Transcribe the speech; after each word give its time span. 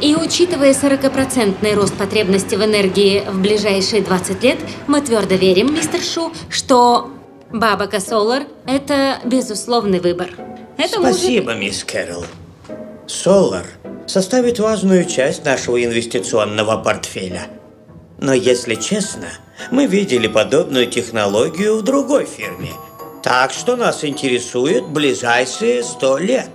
И 0.00 0.14
учитывая 0.14 0.72
40% 0.72 1.74
рост 1.74 1.94
потребности 1.94 2.54
в 2.54 2.64
энергии 2.64 3.24
в 3.28 3.40
ближайшие 3.40 4.02
20 4.02 4.42
лет, 4.42 4.58
мы 4.86 5.00
твердо 5.00 5.34
верим, 5.34 5.74
мистер 5.74 6.00
Шу, 6.02 6.32
что 6.50 7.10
Бабака 7.52 8.00
Солар– 8.00 8.44
это 8.66 9.18
безусловный 9.24 10.00
выбор. 10.00 10.28
Это 10.76 11.00
Спасибо, 11.00 11.52
может... 11.52 11.60
мисс 11.60 11.84
Кэрол. 11.84 12.24
Солар 13.06 13.66
составит 14.06 14.58
важную 14.58 15.04
часть 15.04 15.44
нашего 15.44 15.82
инвестиционного 15.82 16.76
портфеля. 16.76 17.48
Но 18.18 18.32
если 18.34 18.74
честно, 18.74 19.28
мы 19.70 19.86
видели 19.86 20.26
подобную 20.26 20.86
технологию 20.86 21.76
в 21.78 21.82
другой 21.82 22.26
фирме. 22.26 22.72
Так 23.22 23.52
что 23.52 23.76
нас 23.76 24.04
интересует 24.04 24.86
ближайшие 24.86 25.82
сто 25.82 26.18
лет. 26.18 26.50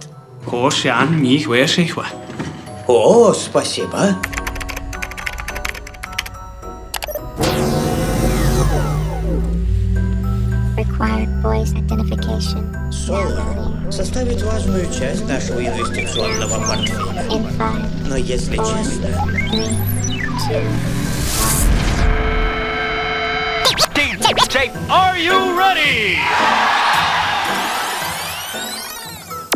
О, 0.51 0.69
спасибо. 0.69 1.15
Required 1.15 2.05
voice 11.41 11.73
identification. 11.73 12.91
Solar 12.91 13.91
составит 13.91 14.41
важную 14.41 14.85
часть 14.93 15.27
нашего 15.27 15.59
инвестиционного 15.59 16.65
портфеля. 16.65 17.25
Но 18.07 18.15
если 18.15 18.57
честно... 18.57 19.07
Are 24.89 25.17
you 25.17 25.57
ready? 25.57 26.17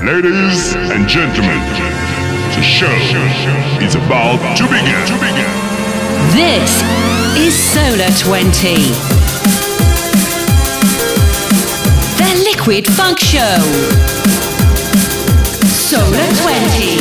Ladies 0.02 0.76
and 0.76 1.08
gentlemen, 1.08 2.15
the 2.56 2.62
show 2.62 2.88
is 3.84 3.96
about 3.96 4.40
to 4.56 4.64
begin. 4.64 5.06
To 5.08 5.14
begin. 5.20 5.52
This 6.32 6.82
is 7.36 7.54
Solar 7.54 8.10
20. 8.18 8.76
The 12.16 12.44
Liquid 12.46 12.88
Funk 12.88 13.20
Show. 13.20 13.58
Solar 15.68 16.28
20. 16.44 16.96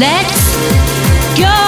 Let's 0.00 0.56
go! 1.38 1.65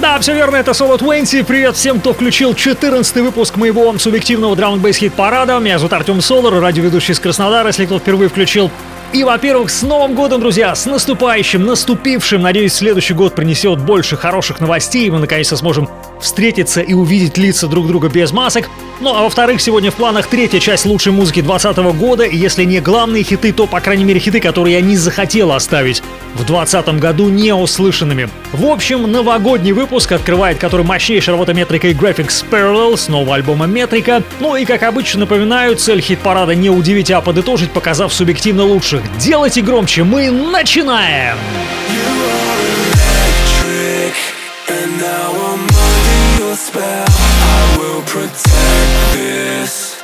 Да, 0.00 0.18
все 0.18 0.32
верно, 0.32 0.56
это 0.56 0.70
Solo 0.70 0.96
20. 0.96 1.46
Привет 1.46 1.76
всем, 1.76 2.00
кто 2.00 2.14
включил 2.14 2.54
14 2.54 3.16
выпуск 3.16 3.56
моего 3.56 3.98
субъективного 3.98 4.56
драм 4.56 4.82
н 4.82 4.92
хит 4.94 5.12
парада. 5.12 5.58
Меня 5.58 5.78
зовут 5.78 5.92
Артем 5.92 6.22
Солар, 6.22 6.54
радиоведущий 6.54 7.12
из 7.12 7.20
Краснодара. 7.20 7.66
Если 7.66 7.84
кто 7.84 7.98
впервые 7.98 8.30
включил 8.30 8.70
и, 9.12 9.24
во-первых, 9.24 9.70
с 9.70 9.82
Новым 9.82 10.14
годом, 10.14 10.40
друзья! 10.40 10.74
С 10.74 10.86
наступающим, 10.86 11.64
наступившим! 11.64 12.42
Надеюсь, 12.42 12.74
следующий 12.74 13.14
год 13.14 13.34
принесет 13.34 13.80
больше 13.80 14.16
хороших 14.16 14.60
новостей, 14.60 15.06
и 15.06 15.10
мы 15.10 15.18
наконец-то 15.18 15.56
сможем 15.56 15.88
встретиться 16.20 16.80
и 16.80 16.92
увидеть 16.92 17.38
лица 17.38 17.66
друг 17.66 17.86
друга 17.86 18.08
без 18.08 18.32
масок. 18.32 18.68
Ну 19.00 19.14
а 19.14 19.22
во-вторых, 19.22 19.62
сегодня 19.62 19.90
в 19.90 19.94
планах 19.94 20.26
третья 20.26 20.60
часть 20.60 20.84
лучшей 20.84 21.12
музыки 21.12 21.40
2020 21.40 21.98
года, 21.98 22.24
и 22.24 22.36
если 22.36 22.64
не 22.64 22.80
главные 22.80 23.24
хиты, 23.24 23.52
то, 23.52 23.66
по 23.66 23.80
крайней 23.80 24.04
мере, 24.04 24.20
хиты, 24.20 24.40
которые 24.40 24.74
я 24.74 24.82
не 24.82 24.96
захотел 24.96 25.52
оставить 25.52 26.02
в 26.34 26.44
2020 26.44 27.00
году 27.00 27.28
неуслышанными. 27.30 28.28
В 28.52 28.66
общем, 28.66 29.10
новогодний 29.10 29.72
выпуск 29.72 30.12
открывает 30.12 30.58
который 30.58 30.84
мощнейшая 30.84 31.34
работа 31.34 31.54
метрика 31.54 31.88
и 31.88 31.94
Graphics 31.94 32.44
Parallel 32.50 32.98
с 32.98 33.08
нового 33.08 33.36
альбома 33.36 33.66
Метрика. 33.66 34.22
Ну 34.38 34.54
и, 34.54 34.66
как 34.66 34.82
обычно, 34.82 35.20
напоминаю, 35.20 35.76
цель 35.76 36.02
хит-парада 36.02 36.54
не 36.54 36.68
удивить, 36.68 37.10
а 37.10 37.22
подытожить, 37.22 37.70
показав 37.70 38.12
субъективно 38.12 38.64
лучших 38.64 38.99
ваших. 39.00 39.18
Делайте 39.18 39.62
громче, 39.62 40.04
мы 40.04 40.30
начинаем! 40.30 41.36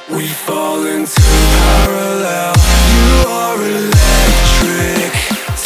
We 0.08 0.28
fall 0.28 0.86
into 0.86 1.20
parallel. 1.58 2.54
You 2.94 3.28
are 3.28 3.60
electric. 3.60 5.12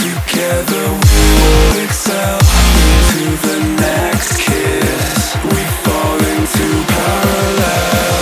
Together 0.01 0.85
we 0.89 1.21
will 1.41 1.85
excel 1.85 2.39
into 2.87 3.23
the 3.47 3.59
next 3.83 4.41
kiss. 4.41 5.37
We 5.45 5.63
fall 5.85 6.19
into 6.19 6.67
parallel. 6.89 8.20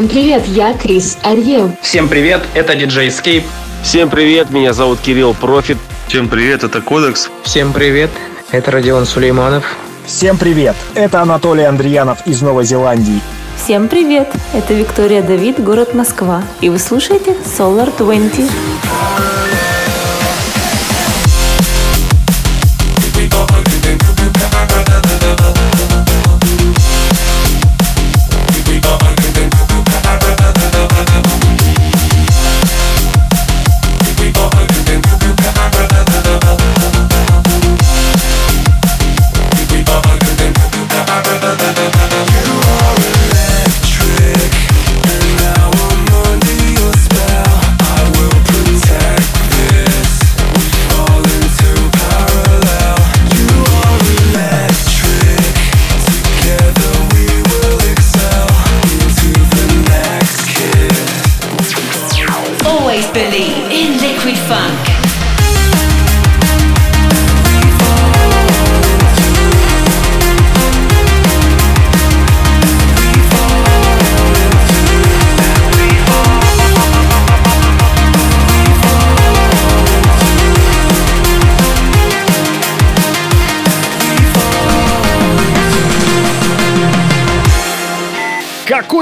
Всем 0.00 0.08
привет, 0.08 0.46
я 0.46 0.72
Крис 0.72 1.18
Арьев. 1.22 1.72
Всем 1.82 2.08
привет, 2.08 2.40
это 2.54 2.74
диджей 2.74 3.08
Escape. 3.08 3.44
Всем 3.82 4.08
привет, 4.08 4.48
меня 4.48 4.72
зовут 4.72 4.98
Кирилл 5.00 5.34
Профит. 5.34 5.76
Всем 6.08 6.26
привет, 6.30 6.64
это 6.64 6.80
Кодекс. 6.80 7.28
Всем 7.42 7.74
привет, 7.74 8.08
это 8.50 8.70
Родион 8.70 9.04
Сулейманов. 9.04 9.76
Всем 10.06 10.38
привет, 10.38 10.74
это 10.94 11.20
Анатолий 11.20 11.64
Андреянов 11.64 12.26
из 12.26 12.40
Новой 12.40 12.64
Зеландии. 12.64 13.20
Всем 13.62 13.88
привет, 13.88 14.32
это 14.54 14.72
Виктория 14.72 15.20
Давид, 15.20 15.62
город 15.62 15.92
Москва. 15.92 16.44
И 16.62 16.70
вы 16.70 16.78
слушаете 16.78 17.36
Solar 17.44 17.92
20. 17.98 18.69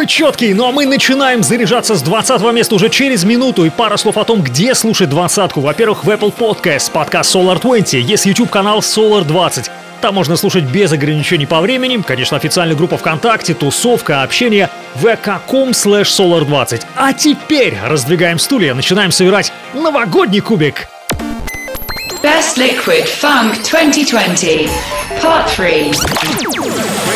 Четкий. 0.08 0.54
Ну 0.54 0.66
а 0.66 0.72
мы 0.72 0.86
начинаем 0.86 1.44
заряжаться 1.44 1.94
с 1.94 2.02
20 2.02 2.40
места 2.52 2.74
уже 2.74 2.88
через 2.88 3.24
минуту. 3.24 3.64
И 3.64 3.70
пара 3.70 3.96
слов 3.96 4.16
о 4.16 4.24
том, 4.24 4.42
где 4.42 4.74
слушать 4.74 5.10
двадцатку. 5.10 5.60
Во-первых, 5.60 6.04
в 6.04 6.10
Apple 6.10 6.34
Podcast, 6.36 6.90
подкаст 6.90 7.34
Solar 7.34 7.60
20. 7.60 7.94
Есть 7.94 8.26
YouTube-канал 8.26 8.80
Solar 8.80 9.24
20. 9.24 9.70
Там 10.00 10.14
можно 10.14 10.36
слушать 10.36 10.64
без 10.64 10.92
ограничений 10.92 11.46
по 11.46 11.60
времени. 11.60 12.00
Конечно, 12.04 12.36
официальная 12.36 12.76
группа 12.76 12.96
ВКонтакте, 12.96 13.54
тусовка, 13.54 14.22
общение 14.22 14.70
vk.com 14.96 15.70
slash 15.70 16.04
solar20. 16.04 16.82
А 16.96 17.12
теперь 17.12 17.76
раздвигаем 17.84 18.38
стулья, 18.38 18.74
начинаем 18.74 19.10
собирать 19.10 19.52
новогодний 19.74 20.40
кубик. 20.40 20.88
Best 22.22 22.56
Liquid 22.56 23.08
Funk 23.20 23.56
2020, 23.68 24.68
Part 25.22 25.56
3. 25.56 27.07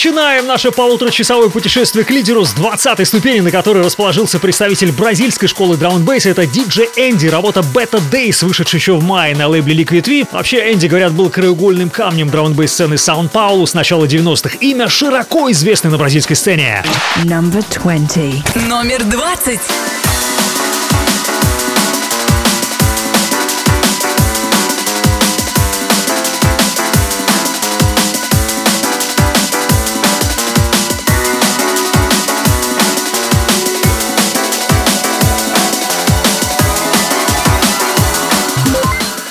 Начинаем 0.00 0.46
наше 0.46 0.70
полуторачасовое 0.70 1.50
путешествие 1.50 2.06
к 2.06 2.10
лидеру 2.10 2.46
с 2.46 2.54
20 2.54 3.06
ступени, 3.06 3.40
на 3.40 3.50
которой 3.50 3.84
расположился 3.84 4.38
представитель 4.38 4.92
бразильской 4.92 5.46
школы 5.46 5.76
драм 5.76 6.02
Это 6.08 6.46
диджей 6.46 6.88
Энди, 6.96 7.26
работа 7.26 7.60
Beta 7.60 8.00
Days, 8.10 8.42
вышедшая 8.42 8.80
еще 8.80 8.94
в 8.94 9.04
мае 9.04 9.36
на 9.36 9.46
лейбле 9.46 9.74
Liquid 9.74 10.08
V. 10.08 10.28
Вообще, 10.32 10.72
Энди, 10.72 10.86
говорят, 10.86 11.12
был 11.12 11.28
краеугольным 11.28 11.90
камнем 11.90 12.30
драм 12.30 12.66
сцены 12.66 12.96
Сан-Паулу 12.96 13.66
с 13.66 13.74
начала 13.74 14.06
90-х. 14.06 14.56
Имя 14.60 14.88
широко 14.88 15.50
известно 15.50 15.90
на 15.90 15.98
бразильской 15.98 16.34
сцене. 16.34 16.82
Number 17.24 17.62
20. 17.70 18.56
Номер 18.70 19.04
20. 19.04 19.60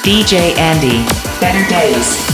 DJ 0.10 0.58
Andy. 0.58 1.06
Better 1.40 1.64
days. 1.70 2.29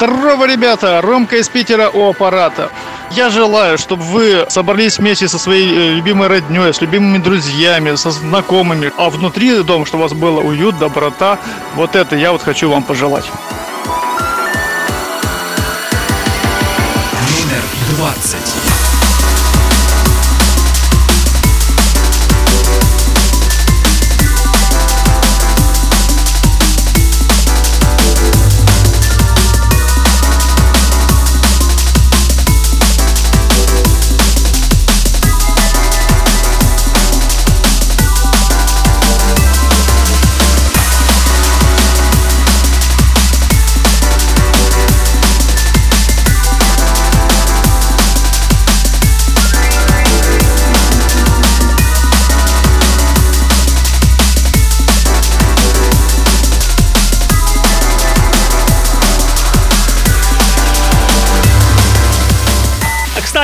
Здорово, 0.00 0.46
ребята! 0.46 1.02
Ромка 1.02 1.36
из 1.36 1.50
Питера 1.50 1.90
у 1.90 2.08
аппарата. 2.08 2.70
Я 3.10 3.28
желаю, 3.28 3.76
чтобы 3.76 4.02
вы 4.02 4.46
собрались 4.48 4.96
вместе 4.98 5.28
со 5.28 5.38
своей 5.38 5.70
э, 5.76 5.92
любимой 5.92 6.28
родней, 6.28 6.72
с 6.72 6.80
любимыми 6.80 7.18
друзьями, 7.18 7.94
со 7.96 8.10
знакомыми, 8.10 8.90
а 8.96 9.10
внутри 9.10 9.62
дома, 9.62 9.84
чтобы 9.84 10.04
у 10.04 10.08
вас 10.08 10.14
было 10.14 10.40
уют, 10.40 10.78
доброта. 10.78 11.38
Вот 11.74 11.96
это 11.96 12.16
я 12.16 12.32
вот 12.32 12.42
хочу 12.42 12.70
вам 12.70 12.82
пожелать. 12.82 13.26
Номер 17.28 17.62
20. 17.98 18.59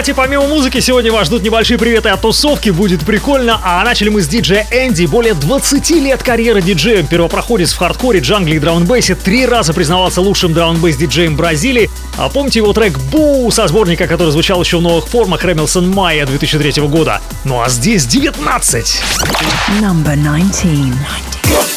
Кстати, 0.06 0.18
помимо 0.18 0.46
музыки, 0.46 0.78
сегодня 0.78 1.10
вас 1.10 1.26
ждут 1.26 1.42
небольшие 1.42 1.78
приветы 1.78 2.10
от 2.10 2.20
тусовки, 2.20 2.70
будет 2.70 3.04
прикольно. 3.04 3.60
А 3.64 3.82
начали 3.82 4.08
мы 4.08 4.22
с 4.22 4.28
диджея 4.28 4.64
Энди. 4.70 5.04
Более 5.04 5.34
20 5.34 5.90
лет 5.90 6.22
карьеры 6.22 6.62
диджея. 6.62 7.02
Первопроходец 7.02 7.72
в 7.72 7.78
хардкоре, 7.78 8.20
джангле 8.20 8.54
и 8.54 8.58
драм-бейсе. 8.60 9.16
Три 9.16 9.46
раза 9.46 9.74
признавался 9.74 10.20
лучшим 10.20 10.52
драм-бейс 10.52 10.96
диджеем 10.96 11.34
Бразилии. 11.34 11.90
А 12.16 12.28
помните 12.28 12.60
его 12.60 12.72
трек 12.72 12.96
«Бу» 13.10 13.50
со 13.50 13.66
сборника, 13.66 14.06
который 14.06 14.30
звучал 14.30 14.62
еще 14.62 14.76
в 14.78 14.82
новых 14.82 15.08
формах 15.08 15.42
Рэмилсон 15.42 15.90
Майя 15.90 16.24
2003 16.24 16.82
года. 16.86 17.20
Ну 17.42 17.60
а 17.60 17.68
здесь 17.68 18.06
19. 18.06 19.02
Number 19.80 20.14
19. 20.14 21.75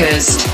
Podcast. 0.00 0.49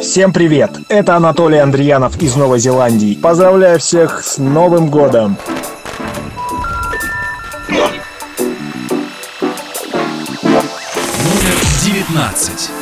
Всем 0.00 0.32
привет! 0.32 0.72
Это 0.88 1.16
Анатолий 1.16 1.58
Андреянов 1.58 2.20
из 2.20 2.34
Новой 2.34 2.58
Зеландии. 2.58 3.14
Поздравляю 3.14 3.78
всех 3.78 4.24
с 4.24 4.38
Новым 4.38 4.90
годом! 4.90 5.36
Номер 10.42 11.54
19. 11.84 12.77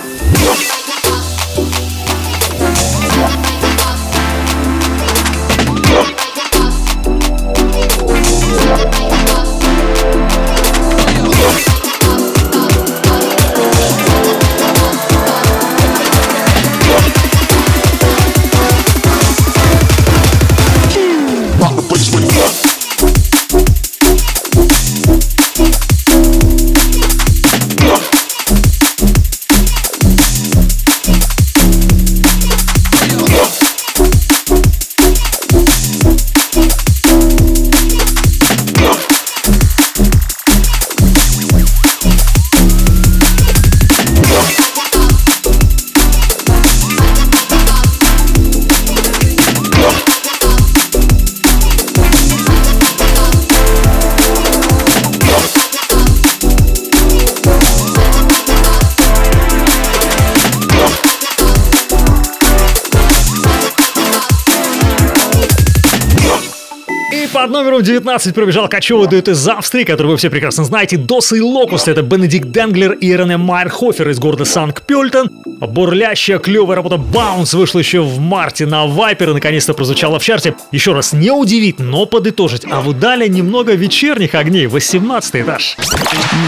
20 68.16 68.34
пробежал 68.34 68.66
качовый 68.66 69.08
дуэт 69.08 69.28
из 69.28 69.46
Австрии, 69.46 69.84
который 69.84 70.06
вы 70.06 70.16
все 70.16 70.30
прекрасно 70.30 70.64
знаете. 70.64 70.96
Dossa 70.96 71.34
и 71.34 71.42
Locuzzed— 71.42 71.86
это 71.90 72.00
Бенедикт 72.00 72.48
Денглер 72.48 72.92
и 72.92 73.14
Рене 73.14 73.36
Майерхофер 73.36 74.08
из 74.08 74.18
города 74.18 74.46
Санкт-Пельтен. 74.46 75.28
Бурлящая 75.60 76.38
клевая 76.38 76.76
работа 76.76 76.96
Bounce 76.96 77.52
вышла 77.52 77.78
еще 77.78 78.00
в 78.00 78.18
марте 78.18 78.64
на 78.64 78.86
Viper 78.86 79.28
и 79.28 79.34
наконец-то 79.34 79.74
прозвучала 79.74 80.18
в 80.18 80.24
чарте. 80.24 80.54
Еще 80.72 80.94
раз, 80.94 81.12
не 81.12 81.30
удивить, 81.30 81.78
но 81.78 82.06
подытожить. 82.06 82.62
А 82.70 82.80
вот 82.80 82.98
далее 82.98 83.28
немного 83.28 83.74
вечерних 83.74 84.34
огней, 84.34 84.66
18 84.66 85.36
этаж. 85.36 85.76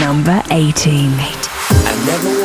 Number 0.01 0.41
18. 0.49 0.89
I 1.69 1.93
never 2.07 2.39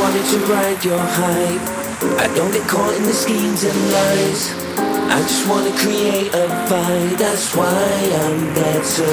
I 5.14 5.20
just 5.20 5.48
wanna 5.48 5.70
create 5.78 6.34
a 6.34 6.48
vibe. 6.66 7.18
That's 7.18 7.54
why 7.54 7.70
I'm 7.70 8.52
better 8.52 9.06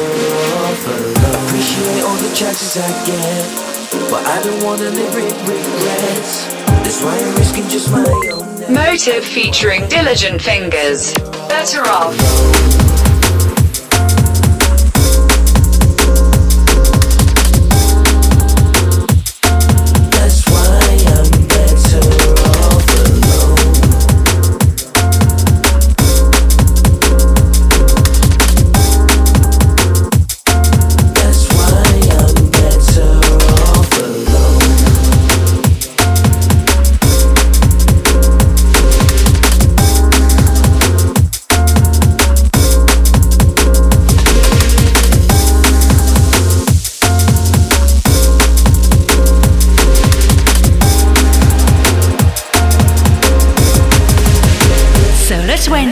off 0.66 0.88
alone. 0.88 1.46
Appreciate 1.46 2.02
all 2.02 2.16
the 2.16 2.36
chances 2.36 2.76
I 2.76 2.90
get, 3.06 4.10
but 4.10 4.26
I 4.26 4.42
don't 4.42 4.64
wanna 4.64 4.90
live 4.90 5.14
with 5.14 5.48
regrets. 5.48 6.48
That's 6.82 7.04
why 7.04 7.16
I'm 7.20 7.36
risking 7.36 7.68
just 7.70 7.92
my 7.92 8.04
own. 8.34 8.74
Motive 8.74 9.24
featuring 9.24 9.88
Diligent 9.90 10.42
Fingers. 10.42 11.14
Better 11.48 11.84
off. 11.84 13.11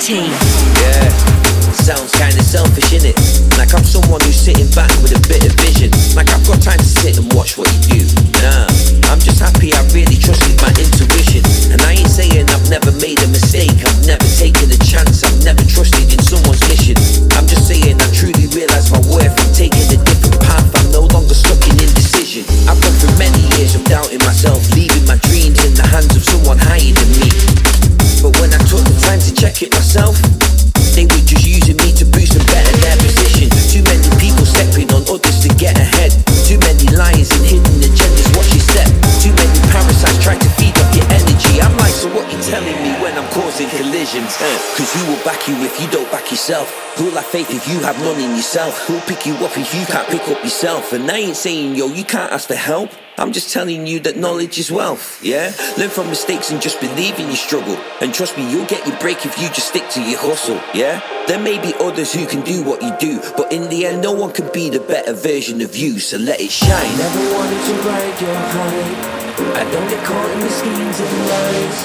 Solar 0.09 0.25
20. 0.25 0.33
Yeah, 0.81 1.09
sounds 1.71 2.11
kinda 2.17 2.41
selfish, 2.41 2.89
innit? 2.97 3.13
Like 3.59 3.75
I'm 3.75 3.83
someone 3.83 4.19
who's 4.21 4.41
sitting 4.41 4.65
back 4.71 4.89
with 5.03 5.13
a 5.13 5.21
bit 5.29 5.45
of 5.45 5.53
vision. 5.61 5.91
Like 6.15 6.33
I've 6.33 6.45
got 6.47 6.61
time 6.63 6.79
to 6.79 6.83
sit 6.83 7.19
and 7.19 7.31
watch 7.33 7.59
what 7.59 7.69
you 7.93 7.99
do. 7.99 8.08
Yourself? 46.49 46.97
Who'll 46.97 47.11
have 47.11 47.25
faith 47.25 47.51
if 47.51 47.67
you 47.67 47.79
have 47.81 47.99
none 47.99 48.19
in 48.19 48.35
yourself? 48.35 48.87
Who'll 48.87 49.01
pick 49.01 49.25
you 49.25 49.35
up 49.35 49.55
if 49.55 49.73
you 49.73 49.85
can't 49.85 50.07
pick 50.09 50.27
up 50.27 50.38
yourself? 50.49 50.93
And 50.93 51.09
I 51.11 51.17
ain't 51.17 51.35
saying, 51.35 51.75
yo, 51.75 51.85
you 51.93 52.03
can't 52.03 52.31
ask 52.31 52.47
for 52.47 52.55
help. 52.55 52.89
I'm 53.19 53.31
just 53.31 53.53
telling 53.53 53.85
you 53.85 53.99
that 53.99 54.17
knowledge 54.17 54.57
is 54.57 54.71
wealth, 54.71 55.23
yeah? 55.23 55.53
Learn 55.77 55.89
from 55.89 56.07
mistakes 56.07 56.49
and 56.49 56.59
just 56.59 56.81
believe 56.81 57.19
in 57.19 57.27
your 57.27 57.35
struggle. 57.35 57.77
And 58.01 58.11
trust 58.11 58.35
me, 58.35 58.49
you'll 58.49 58.65
get 58.65 58.87
your 58.87 58.97
break 58.97 59.27
if 59.27 59.37
you 59.37 59.47
just 59.49 59.67
stick 59.69 59.87
to 59.91 60.01
your 60.01 60.17
hustle, 60.17 60.59
yeah? 60.73 61.05
There 61.27 61.39
may 61.39 61.61
be 61.61 61.75
others 61.79 62.11
who 62.11 62.25
can 62.25 62.41
do 62.41 62.63
what 62.63 62.81
you 62.81 62.89
do, 62.97 63.21
but 63.37 63.53
in 63.53 63.69
the 63.69 63.85
end, 63.85 64.01
no 64.01 64.11
one 64.11 64.31
can 64.31 64.49
be 64.51 64.71
the 64.71 64.79
better 64.79 65.13
version 65.13 65.61
of 65.61 65.75
you, 65.75 65.99
so 65.99 66.17
let 66.17 66.41
it 66.41 66.49
shine. 66.49 66.97
Never 66.97 67.25
wanted 67.37 67.61
to 67.69 67.73
ride 67.85 68.17
your 68.17 68.39
high. 68.57 69.61
I 69.61 69.63
don't 69.69 69.87
get 69.87 70.01
caught 70.03 70.29
in 70.33 70.39
the 70.39 70.49
schemes 70.49 70.97
and 71.05 71.13
lies. 71.29 71.79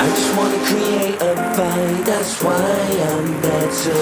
I 0.00 0.06
just 0.08 0.32
wanna 0.38 0.60
create 0.70 1.16
a 1.20 1.34
vibe, 1.52 2.04
that's 2.06 2.42
why 2.42 2.56
I'm 2.56 3.28
better 3.42 4.00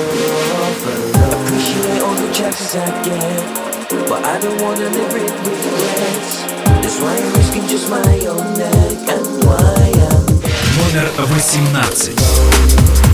off 0.63 0.87
alone. 0.87 1.43
Appreciate 1.43 2.01
all 2.07 2.15
the 2.15 2.31
chances 2.33 2.77
I 2.77 2.87
get, 3.03 3.78
but 4.10 4.24
I 4.24 4.40
don't 4.40 4.62
wanna 4.62 4.90
live 4.90 5.14
with 5.14 5.32
regrets. 5.48 6.44
That's 6.82 7.00
why 7.00 7.16
I'm 7.16 7.34
risking 7.38 7.68
just 7.68 7.90
my 7.90 8.14
own 8.28 8.54
neck 8.58 8.98
and 9.14 9.26
why 9.46 9.92
I'm 10.10 10.24
Номер 10.78 11.08
18. 11.18 13.07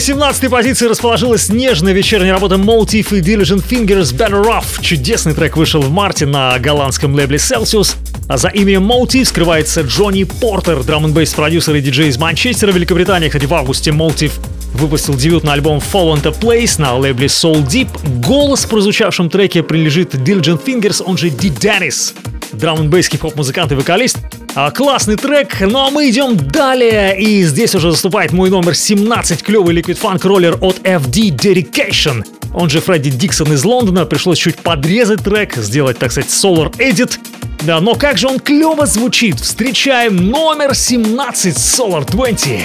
18-й 0.00 0.48
позиции 0.48 0.86
расположилась 0.86 1.50
нежная 1.50 1.92
вечерняя 1.92 2.32
работа 2.32 2.54
Motif 2.54 3.14
и 3.14 3.20
Diligent 3.20 3.62
Fingers 3.68 4.16
Better 4.16 4.42
Off. 4.46 4.80
Чудесный 4.80 5.34
трек 5.34 5.58
вышел 5.58 5.82
в 5.82 5.90
марте 5.90 6.24
на 6.24 6.58
голландском 6.58 7.14
лейбле 7.14 7.36
Celsius. 7.36 7.96
А 8.26 8.38
за 8.38 8.48
именем 8.48 8.90
Motif 8.90 9.26
скрывается 9.26 9.82
Джонни 9.82 10.24
Портер, 10.24 10.82
драм 10.84 11.04
н 11.04 11.12
продюсер 11.12 11.74
и 11.74 11.82
диджей 11.82 12.08
из 12.08 12.16
Манчестера, 12.16 12.72
Великобритании. 12.72 13.28
Кстати, 13.28 13.44
в 13.44 13.52
августе 13.52 13.90
Motif 13.90 14.32
выпустил 14.74 15.14
дебютный 15.14 15.52
альбом 15.52 15.78
Fall 15.78 16.14
into 16.14 16.38
Place 16.38 16.80
на 16.80 16.96
лейбле 16.96 17.26
Soul 17.26 17.66
Deep. 17.66 17.88
Голос 18.26 18.64
в 18.64 18.68
прозвучавшем 18.68 19.30
треке 19.30 19.62
принадлежит 19.62 20.14
Diligent 20.14 20.64
Fingers, 20.64 21.02
он 21.02 21.16
же 21.16 21.30
Деннис. 21.30 22.14
драм 22.52 22.80
н 22.80 23.02
хип-хоп 23.02 23.36
музыкант 23.36 23.72
и 23.72 23.74
вокалист. 23.74 24.18
А, 24.54 24.70
классный 24.70 25.16
трек, 25.16 25.60
ну 25.60 25.78
а 25.78 25.90
мы 25.90 26.10
идем 26.10 26.36
далее. 26.36 27.20
И 27.20 27.44
здесь 27.44 27.74
уже 27.74 27.92
заступает 27.92 28.32
мой 28.32 28.50
номер 28.50 28.74
17, 28.74 29.42
клевый 29.42 29.74
ликвид 29.74 29.98
фанк 29.98 30.24
роллер 30.24 30.58
от 30.60 30.78
FD 30.80 31.36
Dedication. 31.36 32.24
Он 32.52 32.68
же 32.68 32.80
Фредди 32.80 33.10
Диксон 33.10 33.52
из 33.52 33.64
Лондона. 33.64 34.06
Пришлось 34.06 34.38
чуть 34.38 34.56
подрезать 34.56 35.22
трек, 35.22 35.54
сделать, 35.56 35.98
так 35.98 36.10
сказать, 36.10 36.30
Solar 36.30 36.72
Edit. 36.78 37.18
Да, 37.62 37.80
но 37.80 37.94
как 37.94 38.18
же 38.18 38.26
он 38.26 38.40
клево 38.40 38.86
звучит. 38.86 39.38
Встречаем 39.38 40.16
номер 40.16 40.74
17 40.74 41.56
Solar 41.56 42.10
20. 42.10 42.60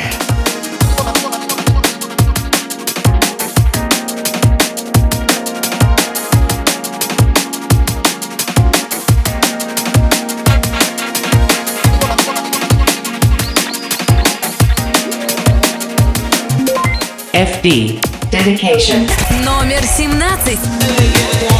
FD. 17.45 17.99
Dedication. 18.31 19.07
Номер 19.45 19.81
17. 19.97 21.54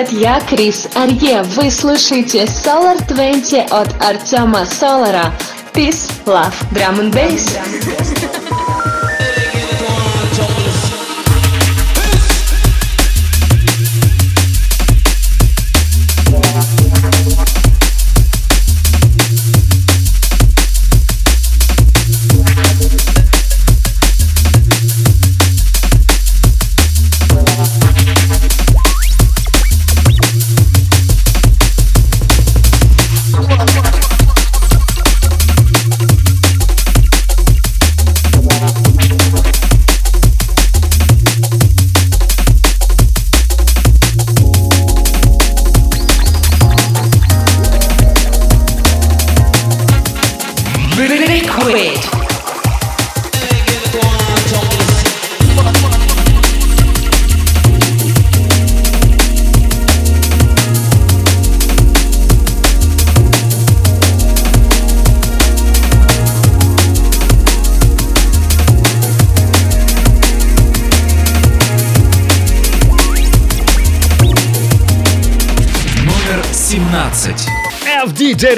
Привет, 0.00 0.12
я 0.12 0.40
Крис 0.40 0.88
Арье. 0.94 1.42
Вы 1.42 1.70
слушаете 1.70 2.44
Solar 2.44 2.96
20 3.06 3.70
от 3.70 3.88
Артема 4.02 4.64
Солара. 4.64 5.32
Peace, 5.74 6.10
love, 6.26 6.54
drum 6.72 7.00
and 7.00 7.12
bass. 7.12 7.69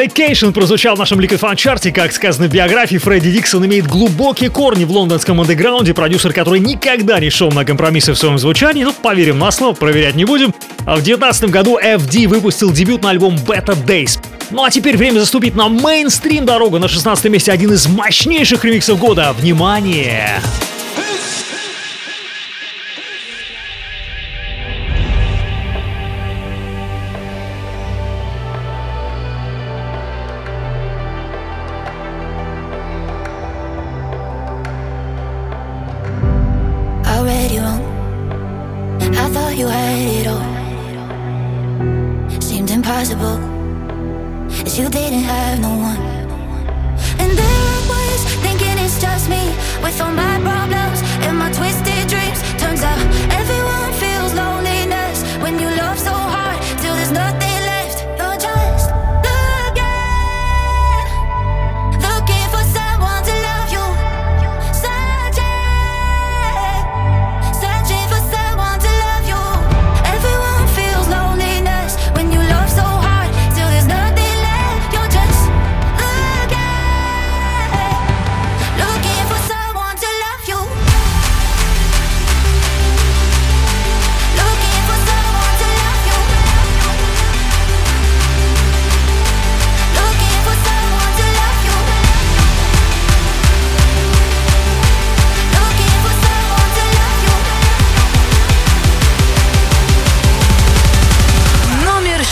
Dedication 0.02 0.52
прозвучал 0.52 0.96
в 0.96 0.98
нашем 0.98 1.20
Liquid 1.20 1.38
Fun 1.38 1.54
чарте. 1.54 1.92
Как 1.92 2.12
сказано 2.12 2.48
в 2.48 2.50
биографии, 2.50 2.96
Фредди 2.96 3.30
Диксон 3.30 3.64
имеет 3.66 3.86
глубокие 3.86 4.50
корни 4.50 4.84
в 4.84 4.90
лондонском 4.90 5.40
андеграунде, 5.40 5.94
продюсер, 5.94 6.32
который 6.32 6.58
никогда 6.58 7.20
не 7.20 7.30
шел 7.30 7.52
на 7.52 7.64
компромиссы 7.64 8.12
в 8.12 8.18
своем 8.18 8.36
звучании. 8.36 8.82
Ну, 8.82 8.92
поверим 8.92 9.38
на 9.38 9.52
слово, 9.52 9.74
проверять 9.74 10.16
не 10.16 10.24
будем. 10.24 10.52
А 10.86 10.96
в 10.96 11.04
2019 11.04 11.50
году 11.50 11.78
FD 11.78 12.26
выпустил 12.26 12.72
дебютный 12.72 13.10
альбом 13.10 13.36
Better 13.36 13.76
Days. 13.86 14.18
Ну 14.50 14.64
а 14.64 14.70
теперь 14.70 14.96
время 14.96 15.20
заступить 15.20 15.54
на 15.54 15.68
мейнстрим 15.68 16.46
дорогу. 16.46 16.80
На 16.80 16.88
16 16.88 17.26
месте 17.26 17.52
один 17.52 17.72
из 17.72 17.86
мощнейших 17.86 18.64
ремиксов 18.64 18.98
года. 18.98 19.32
Внимание! 19.38 20.40
already 20.40 20.71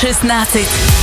16. 0.01 1.00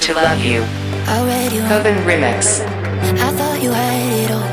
To 0.00 0.14
love 0.14 0.42
you. 0.42 0.62
Coven 1.68 1.96
Remix. 2.06 2.60
I 3.26 3.30
thought 3.32 3.60
you 3.62 3.70
had 3.70 4.12
it 4.24 4.30
all. 4.30 4.48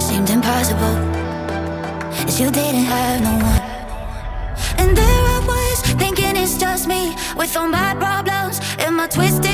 Seemed 0.00 0.30
impossible. 0.30 0.96
As 2.28 2.38
you 2.40 2.50
didn't 2.50 2.84
have 2.84 3.20
no 3.20 3.32
one. 3.50 3.62
And 4.78 4.96
there 4.96 5.24
I 5.36 5.38
was, 5.44 5.80
thinking 5.96 6.36
it's 6.36 6.56
just 6.56 6.86
me. 6.86 7.16
With 7.36 7.56
all 7.56 7.68
my 7.68 7.94
problems 7.94 8.60
and 8.78 8.94
my 8.96 9.08
twisted 9.08 9.47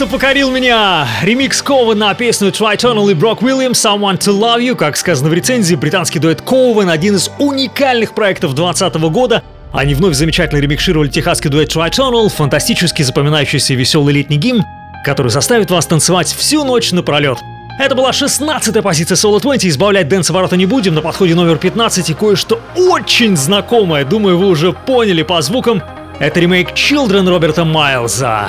просто 0.00 0.16
покорил 0.16 0.50
меня! 0.50 1.06
Ремикс 1.20 1.60
Koven 1.60 1.92
на 1.94 2.14
песню 2.14 2.48
Tritonal 2.48 3.10
и 3.10 3.14
Brooke 3.14 3.42
Williams 3.42 3.84
«Someone 3.84 4.18
to 4.18 4.32
Love 4.32 4.60
You». 4.60 4.74
Как 4.74 4.96
сказано 4.96 5.28
в 5.28 5.34
рецензии, 5.34 5.74
британский 5.74 6.18
дуэт 6.18 6.40
Koven– 6.40 6.88
один 6.90 7.16
из 7.16 7.30
уникальных 7.38 8.14
проектов 8.14 8.54
2020 8.54 8.94
года. 9.12 9.42
Они 9.74 9.94
вновь 9.94 10.14
замечательно 10.14 10.58
ремикшировали 10.58 11.08
техасский 11.08 11.50
дуэт 11.50 11.68
Tritonal, 11.68 12.30
фантастически 12.30 13.02
запоминающийся 13.02 13.74
веселый 13.74 14.14
летний 14.14 14.38
гимн, 14.38 14.64
который 15.04 15.28
заставит 15.28 15.70
вас 15.70 15.84
танцевать 15.84 16.28
всю 16.28 16.64
ночь 16.64 16.92
напролет. 16.92 17.36
Это 17.78 17.94
была 17.94 18.12
16-я 18.12 18.80
позиция 18.80 19.16
Solar 19.16 19.38
20, 19.38 19.66
сбавлять 19.66 20.08
dance 20.08 20.30
обороты 20.30 20.56
не 20.56 20.64
будем, 20.64 20.94
на 20.94 21.02
подходе 21.02 21.34
номер 21.34 21.58
15 21.58 22.08
и 22.08 22.14
кое-что 22.14 22.58
очень 22.74 23.36
знакомое, 23.36 24.06
думаю, 24.06 24.38
вы 24.38 24.46
уже 24.46 24.72
поняли 24.72 25.22
по 25.22 25.42
звукам. 25.42 25.82
Это 26.18 26.40
ремейк 26.40 26.70
Children 26.70 27.28
Роберта 27.28 27.66
Майлза. 27.66 28.48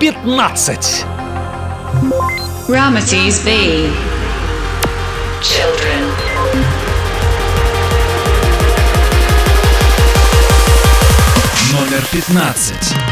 15. 0.00 1.04
Ramates 2.68 3.44
B. 3.44 3.90
Children. 5.42 6.02
Номер 11.72 12.02
15. 12.02 13.09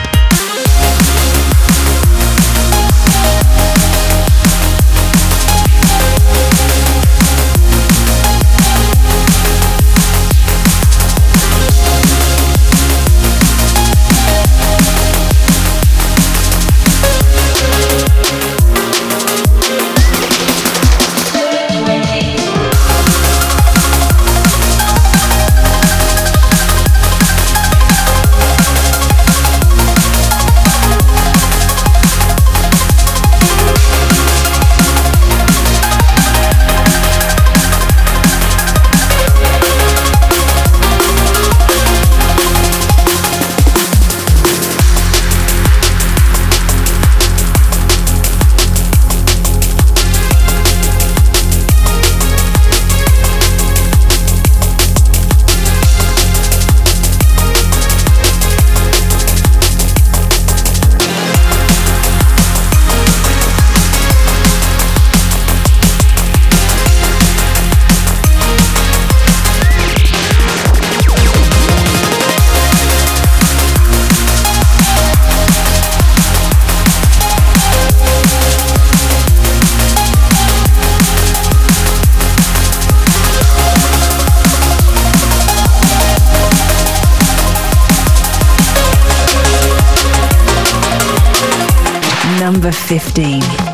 Number 92.59 92.73
15. 92.73 93.68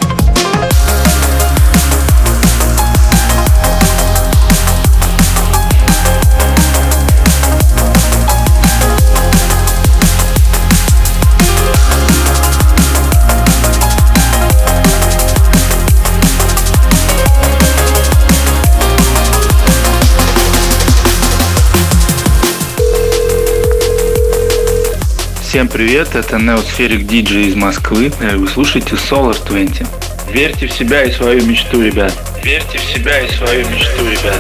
Всем 25.56 25.70
привет, 25.70 26.15
это 26.15 26.38
Неосферик 26.38 27.08
Диджей 27.08 27.46
из 27.46 27.56
Москвы. 27.56 28.12
Вы 28.20 28.46
слушаете 28.46 28.96
Solar 28.96 29.38
20. 29.48 29.88
Верьте 30.30 30.68
в 30.68 30.72
себя 30.74 31.06
и 31.06 31.12
свою 31.13 31.46
мечту, 31.46 31.82
ребят. 31.82 32.12
Верьте 32.44 32.78
в 32.78 32.82
себя 32.82 33.22
и 33.22 33.32
свою 33.32 33.60
мечту, 33.70 34.04
ребят. 34.04 34.38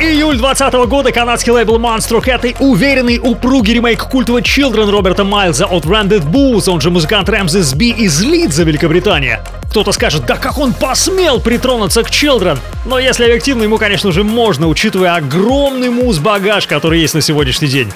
Июль 0.00 0.38
2020 0.38 0.88
года 0.88 1.12
канадский 1.12 1.52
лейбл 1.52 1.78
Monster 1.78 2.48
и 2.48 2.56
уверенный, 2.58 3.20
упругий 3.22 3.74
ремейк 3.74 4.04
культового 4.04 4.40
Children 4.40 4.90
Роберта 4.90 5.24
Майлза 5.24 5.66
от 5.66 5.84
Branded 5.84 6.24
Booze, 6.24 6.70
он 6.70 6.80
же 6.80 6.90
музыкант 6.90 7.28
Рэмзис 7.28 7.74
Би 7.74 7.90
из 7.90 8.22
Лидза, 8.22 8.62
Великобритания. 8.62 9.42
Кто-то 9.70 9.92
скажет, 9.92 10.24
да 10.26 10.36
как 10.36 10.58
он 10.58 10.72
посмел 10.72 11.40
притронуться 11.40 12.02
к 12.02 12.10
Children? 12.10 12.58
Но 12.86 12.98
если 12.98 13.24
объективно, 13.24 13.64
ему, 13.64 13.78
конечно 13.78 14.12
же, 14.12 14.24
можно, 14.24 14.68
учитывая 14.68 15.16
огромный 15.16 15.90
муз-багаж, 15.90 16.66
который 16.66 17.00
есть 17.00 17.14
на 17.14 17.20
сегодняшний 17.20 17.68
день. 17.68 17.92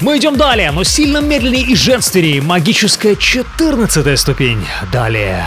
Мы 0.00 0.18
идем 0.18 0.36
далее, 0.36 0.70
но 0.70 0.84
сильно 0.84 1.18
медленнее 1.18 1.62
и 1.62 1.74
женственнее. 1.74 2.42
Магическая 2.42 3.14
14 3.16 4.18
ступень. 4.18 4.66
Далее. 4.92 5.46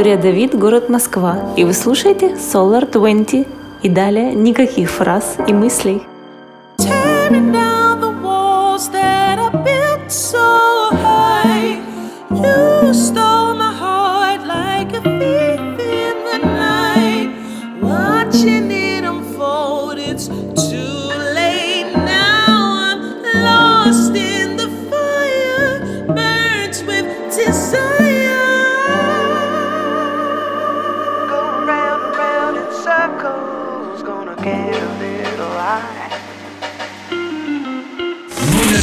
Виктория 0.00 0.16
Давид, 0.16 0.58
город 0.58 0.88
Москва. 0.88 1.52
И 1.58 1.64
вы 1.64 1.74
слушаете 1.74 2.28
Solar 2.28 2.90
20. 2.90 3.46
И 3.82 3.88
далее 3.90 4.34
никаких 4.34 4.90
фраз 4.90 5.36
и 5.46 5.52
мыслей. 5.52 6.06
Номер 6.78 7.60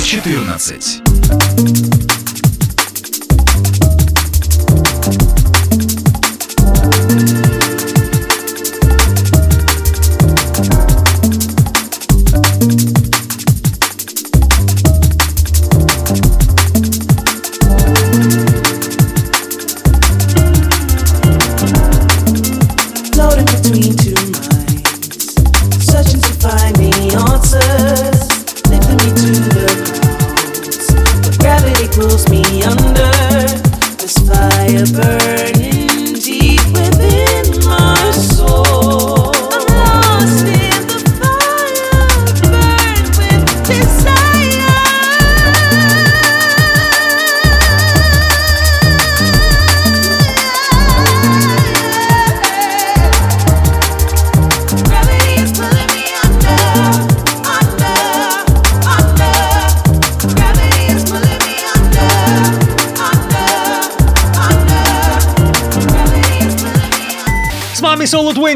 14. 0.07 1.96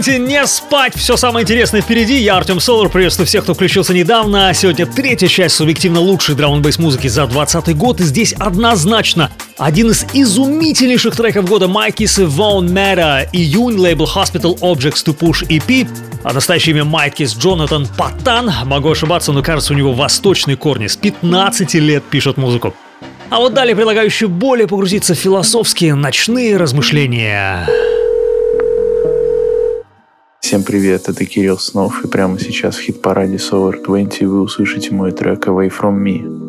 20. 0.01 0.27
Не 0.27 0.47
спать, 0.47 0.95
все 0.95 1.15
самое 1.15 1.43
интересное 1.43 1.81
впереди. 1.81 2.17
Я 2.17 2.37
Артем 2.37 2.59
Солар, 2.59 2.89
приветствую 2.89 3.27
всех, 3.27 3.43
кто 3.43 3.53
включился 3.53 3.93
недавно. 3.93 4.51
Сегодня 4.51 4.87
третья 4.87 5.27
часть 5.27 5.55
субъективно 5.55 5.99
лучшей 5.99 6.33
драм 6.33 6.55
н 6.55 6.63
музыки 6.79 7.07
за 7.07 7.27
2020 7.27 7.77
год. 7.77 8.01
И 8.01 8.03
здесь 8.03 8.33
однозначно 8.33 9.29
один 9.59 9.91
из 9.91 10.07
изумительнейших 10.11 11.15
треков 11.15 11.47
года 11.47 11.67
Майкис 11.67 12.17
и 12.17 12.23
Вон 12.23 12.73
Мэра. 12.73 13.27
Июнь, 13.31 13.77
лейбл 13.77 14.05
Hospital 14.05 14.57
Objects 14.61 15.05
to 15.05 15.15
Push 15.15 15.47
EP. 15.47 15.87
А 16.23 16.33
настоящее 16.33 16.73
имя 16.73 16.83
Майкис 16.83 17.35
Джонатан 17.35 17.87
Патан. 17.95 18.51
Могу 18.65 18.89
ошибаться, 18.89 19.31
но 19.31 19.43
кажется, 19.43 19.73
у 19.73 19.75
него 19.75 19.93
восточные 19.93 20.57
корни. 20.57 20.87
С 20.87 20.95
15 20.95 21.75
лет 21.75 22.03
пишет 22.03 22.37
музыку. 22.37 22.73
А 23.29 23.37
вот 23.37 23.53
далее 23.53 23.75
предлагаю 23.75 24.07
еще 24.07 24.27
более 24.27 24.67
погрузиться 24.67 25.13
в 25.13 25.17
философские 25.19 25.93
ночные 25.93 26.57
размышления. 26.57 27.67
Всем 30.51 30.63
привет, 30.63 31.07
это 31.07 31.25
Кирилл 31.25 31.57
Снов, 31.57 32.03
и 32.03 32.09
прямо 32.09 32.37
сейчас 32.37 32.75
в 32.75 32.81
хит-параде 32.81 33.37
Solar 33.37 33.81
20 33.81 34.23
вы 34.23 34.41
услышите 34.41 34.93
мой 34.93 35.13
трек 35.13 35.47
Away 35.47 35.71
From 35.71 36.03
Me. 36.03 36.40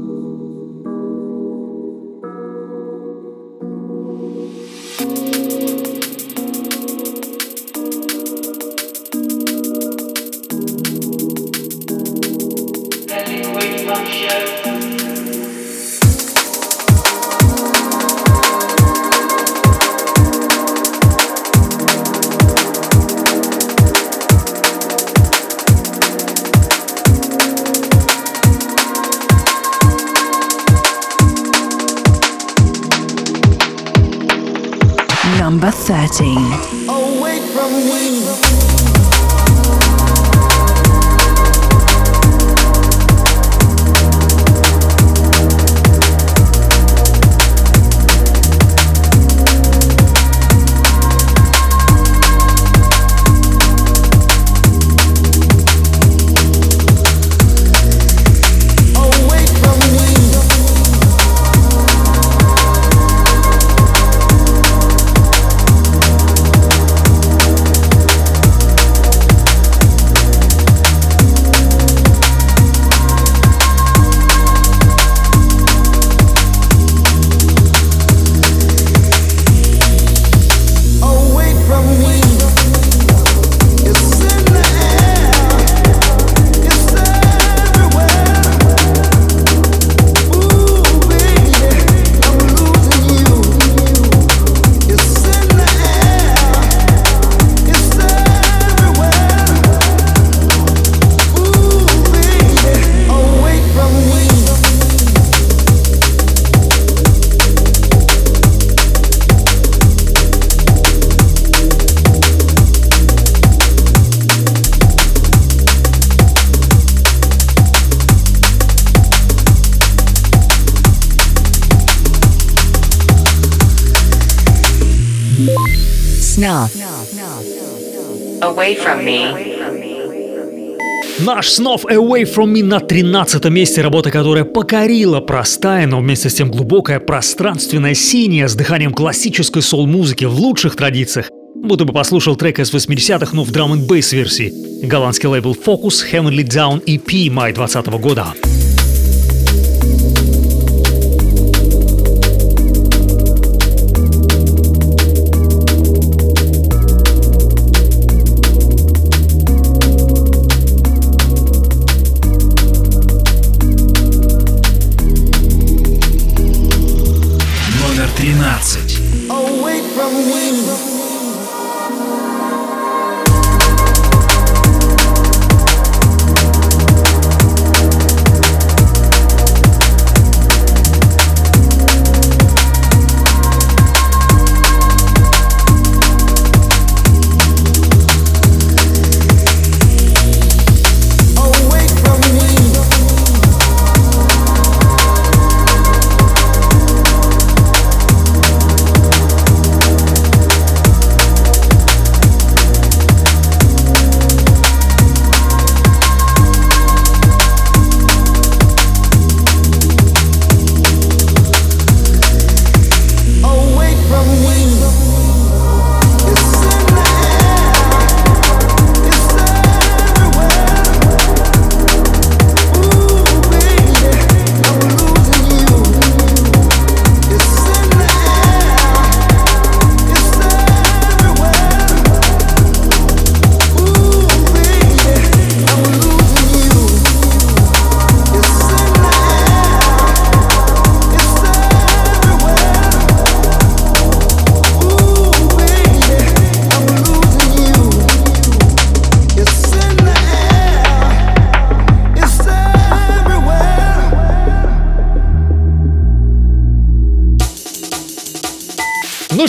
Away 128.73 128.85
From 128.85 129.05
Me. 129.05 130.77
Наш 131.21 131.49
снов 131.51 131.85
Away 131.85 132.25
From 132.25 132.53
Me 132.55 132.65
на 132.65 132.81
13 132.81 133.45
месте, 133.51 133.83
работа, 133.83 134.11
которая 134.11 134.45
покорила 134.45 135.21
простая, 135.21 135.87
но 135.87 136.01
вместе 136.01 136.31
с 136.31 136.35
тем 136.35 136.51
глубокая 136.51 136.99
пространственная 136.99 137.95
синяя 137.95 138.49
с 138.49 138.55
дыханием 138.55 138.95
классической 138.95 139.63
сол-музыки 139.63 140.25
в 140.25 140.35
лучших 140.35 140.77
традициях. 140.77 141.29
Будто 141.55 141.85
бы 141.85 141.93
послушал 141.93 142.37
трек 142.37 142.59
из 142.61 142.73
80-х, 142.73 143.37
но 143.37 143.45
в 143.45 143.51
драм 143.51 143.73
н 143.73 143.87
бейс 143.87 144.13
версии. 144.13 144.53
Голландский 144.87 145.29
лейбл 145.29 145.55
Focus 145.55 146.03
Heavenly 146.11 146.45
Down 146.45 146.83
EP 146.85 147.31
мая 147.31 147.53
2020 147.53 148.01
года. 148.01 148.27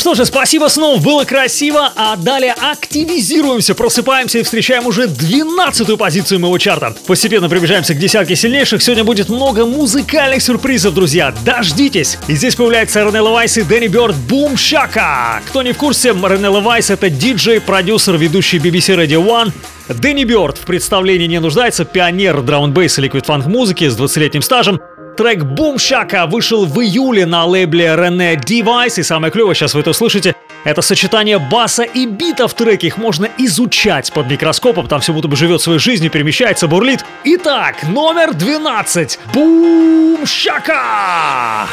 Что 0.04 0.16
же, 0.16 0.26
спасибо 0.26 0.68
снова, 0.68 1.00
было 1.00 1.24
красиво, 1.24 1.90
а 1.96 2.18
далее 2.18 2.54
активизируемся, 2.60 3.74
просыпаемся 3.74 4.40
и 4.40 4.44
встречаем 4.44 4.86
уже 4.86 5.04
12-ю 5.04 5.96
позицию 5.96 6.42
моего 6.42 6.58
чарта. 6.58 6.94
Постепенно 7.08 7.48
приближаемся 7.48 7.94
к 7.94 8.00
десятке 8.00 8.36
сильнейших, 8.36 8.84
сегодня 8.84 9.06
будет 9.06 9.30
много 9.30 9.66
музыкальных 9.66 10.42
сюрпризов, 10.42 10.94
друзья, 10.94 11.34
дождитесь! 11.46 12.18
И 12.28 12.36
здесь 12.36 12.56
появляется 12.56 13.00
Рене 13.00 13.20
Левайс 13.20 13.58
и 13.58 13.62
Дэнни 13.62 13.88
Бёрд 13.88 14.18
Бум 14.28 14.58
Шака. 14.58 15.42
Кто 15.48 15.62
не 15.62 15.72
в 15.72 15.78
курсе, 15.78 16.10
Рене 16.10 16.50
Левайс 16.50 16.90
это 16.90 17.10
диджей, 17.10 17.62
продюсер, 17.62 18.18
ведущий 18.18 18.58
BBC 18.58 18.98
Radio 18.98 19.26
One, 19.26 19.54
Дэнни 19.88 20.26
Бёрд 20.26 20.58
в 20.58 20.66
представлении 20.66 21.28
не 21.28 21.40
нуждается, 21.40 21.86
пионер 21.86 22.42
драм-н-бейс 22.42 23.00
и 23.00 23.02
ликвид-фанк 23.02 23.46
музыки 23.46 23.88
с 23.88 23.98
20-летним 23.98 24.42
стажем. 24.42 24.82
Трек 25.18 25.44
Boom 25.44 25.76
Shaka 25.76 26.28
вышел 26.28 26.66
в 26.66 26.82
июле 26.82 27.26
на 27.28 27.46
лейбле 27.46 27.86
René 27.86 28.36
Device, 28.36 29.00
и 29.00 29.04
самое 29.04 29.32
клевое, 29.32 29.54
сейчас 29.54 29.76
вы 29.76 29.82
это 29.82 29.94
слышите, 29.94 30.36
это 30.64 30.82
сочетание 30.82 31.38
баса 31.38 31.84
и 31.84 32.08
бита 32.08 32.48
в 32.48 32.54
треке. 32.56 32.88
Их 32.88 32.98
можно 32.98 33.30
изучать 33.38 34.12
под 34.12 34.28
микроскопом, 34.28 34.88
там 34.88 35.02
все 35.02 35.14
будто 35.14 35.28
бы 35.28 35.36
живет 35.36 35.62
своей 35.62 35.80
жизнью, 35.80 36.10
перемещается, 36.10 36.68
бурлит. 36.68 37.06
Итак, 37.26 37.84
номер 37.84 38.34
12. 38.34 39.20
Boom 39.34 40.24
Shaka! 40.24 41.68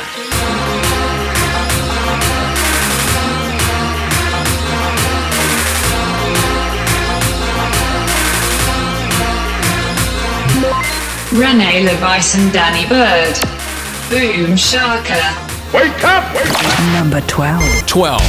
Rene 11.31 11.83
Levice 11.83 12.35
and 12.35 12.51
Danny 12.53 12.85
Bird. 12.87 13.37
Boom 14.09 14.55
Shaka. 14.55 15.19
Wake 15.73 16.03
up! 16.03 16.23
Wake 16.33 16.53
up! 16.63 16.93
Number 16.93 17.21
12. 17.27 17.85
12. 17.87 18.21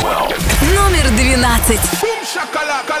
12. 0.00 0.74
Номер 0.74 1.04
12. 1.16 1.78
Boom 2.00 2.24
shakalaka. 2.24 2.96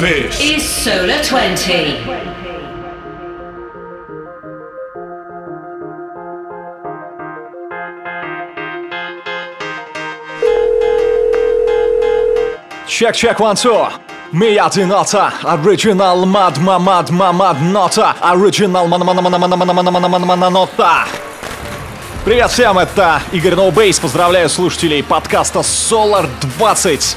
This, 0.00 0.40
is 0.40 0.68
Solar 0.68 1.22
20. 1.22 2.02
Check, 12.88 13.14
check, 13.14 13.38
one, 13.38 13.54
two. 13.54 13.88
Мия 14.32 14.68
нота, 14.84 15.32
оригинал 15.44 16.26
мад 16.26 16.58
мамад 16.58 17.10
мамад 17.10 17.60
нота, 17.60 18.16
оригинал 18.20 18.88
мана 18.88 19.04
мана 19.04 19.22
мана 19.22 19.38
мана 19.38 19.56
мана 19.56 19.72
мана 19.72 19.90
мана 19.92 20.08
мана 20.08 20.26
мана 20.26 20.50
нота. 20.50 21.04
Привет 22.24 22.50
всем, 22.50 22.80
это 22.80 23.22
Игорь 23.30 23.54
Ноубейс. 23.54 24.00
Поздравляю 24.00 24.48
слушателей 24.48 25.04
подкаста 25.04 25.60
Solar 25.60 26.28
20 26.58 27.16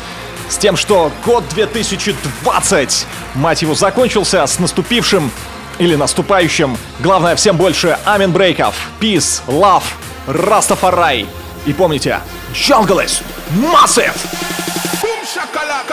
с 0.49 0.57
тем, 0.57 0.77
что 0.77 1.11
год 1.25 1.43
2020, 1.49 3.07
мать 3.35 3.61
его, 3.61 3.75
закончился 3.75 4.45
с 4.45 4.59
наступившим 4.59 5.31
или 5.79 5.95
наступающим. 5.95 6.77
Главное, 6.99 7.35
всем 7.35 7.57
больше 7.57 7.97
амин 8.05 8.31
брейков, 8.31 8.75
peace, 8.99 9.41
love, 9.47 9.83
Растафарай. 10.27 11.27
И 11.65 11.73
помните, 11.73 12.19
jungle 12.53 13.05
is 13.05 13.21
massive! 13.55 14.15
Boom 15.01 15.23
shakalaka. 15.25 15.87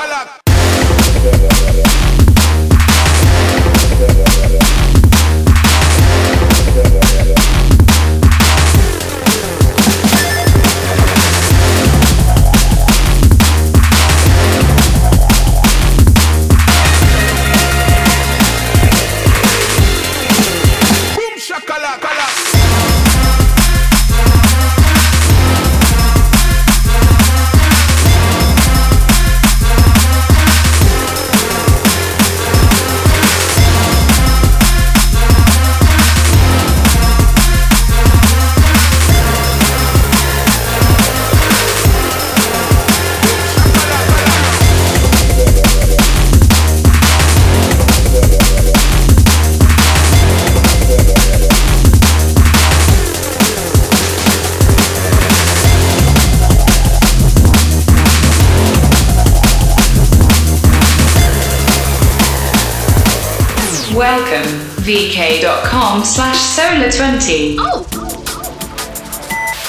vk.com 64.84 66.04
slash 66.04 66.36
solar20. 66.58 67.56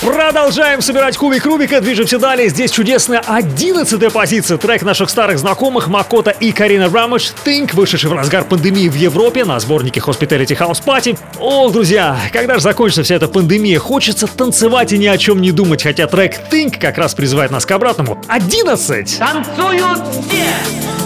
Продолжаем 0.01 0.81
собирать 0.81 1.15
кубик 1.15 1.45
Рубика, 1.45 1.79
движемся 1.79 2.19
далее. 2.19 2.49
Здесь 2.49 2.69
чудесная 2.69 3.23
одиннадцатая 3.25 4.09
позиция. 4.09 4.57
Трек 4.57 4.81
наших 4.81 5.09
старых 5.09 5.39
знакомых 5.39 5.87
Макота 5.87 6.31
и 6.31 6.51
Карина 6.51 6.89
Рамыш 6.89 7.33
«Think», 7.45 7.73
вышедший 7.73 8.09
в 8.09 8.13
разгар 8.13 8.43
пандемии 8.43 8.89
в 8.89 8.95
Европе 8.95 9.45
на 9.45 9.57
сборнике 9.61 10.01
Hospitality 10.01 10.57
House 10.57 10.83
Party. 10.83 11.17
Ох, 11.39 11.71
друзья, 11.71 12.17
когда 12.33 12.55
же 12.55 12.61
закончится 12.61 13.03
вся 13.03 13.15
эта 13.15 13.29
пандемия? 13.29 13.79
Хочется 13.79 14.27
танцевать 14.27 14.91
и 14.91 14.97
ни 14.97 15.07
о 15.07 15.17
чем 15.17 15.39
не 15.39 15.53
думать, 15.53 15.81
хотя 15.81 16.07
трек 16.07 16.35
«Think» 16.51 16.77
как 16.77 16.97
раз 16.97 17.13
призывает 17.13 17.51
нас 17.51 17.65
к 17.65 17.71
обратному. 17.71 18.21
11! 18.27 19.17
Танцуют 19.17 20.01
все! 20.27 21.04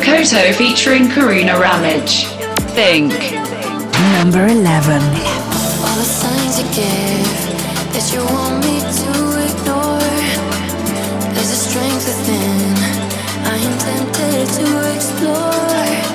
Makoto 0.00 0.54
featuring 0.54 1.08
Karuna 1.08 1.60
Ramage. 1.60 2.24
Think. 2.72 3.12
Number 4.16 4.46
11. 4.46 5.02
All 5.84 5.96
the 5.96 6.08
signs 6.08 6.58
you 6.58 6.64
give 6.72 7.28
that 7.92 8.10
you 8.10 8.24
want 8.32 8.64
me 8.64 8.80
to 8.80 9.10
ignore. 9.44 10.00
There's 11.34 11.50
a 11.50 11.60
strength 11.68 12.06
within. 12.08 12.76
I 13.44 13.56
am 13.60 13.78
tempted 13.78 14.48
to 14.56 14.94
explore. 14.96 16.09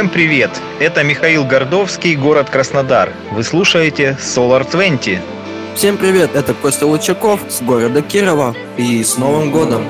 Всем 0.00 0.08
привет! 0.08 0.50
Это 0.78 1.04
Михаил 1.04 1.44
Гордовский, 1.44 2.16
город 2.16 2.48
Краснодар. 2.48 3.12
Вы 3.32 3.44
слушаете 3.44 4.16
Solar 4.18 4.66
20. 4.66 5.18
Всем 5.74 5.98
привет! 5.98 6.34
Это 6.34 6.54
Костя 6.54 6.86
Лучаков 6.86 7.42
с 7.50 7.60
города 7.60 8.00
Кирова. 8.00 8.56
И 8.78 9.04
с 9.04 9.18
Новым 9.18 9.50
годом! 9.50 9.86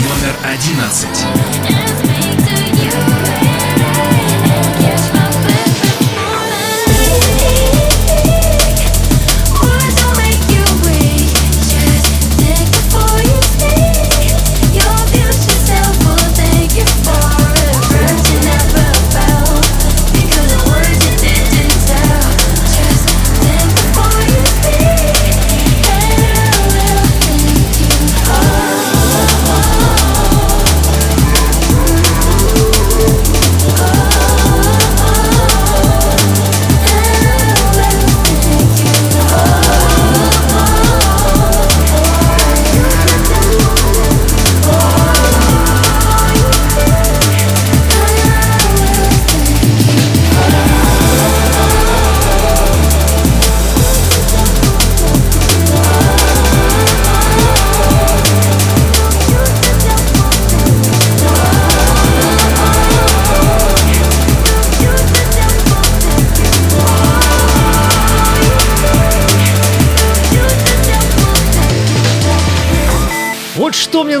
Номер 0.00 0.34
одиннадцать. 0.42 1.23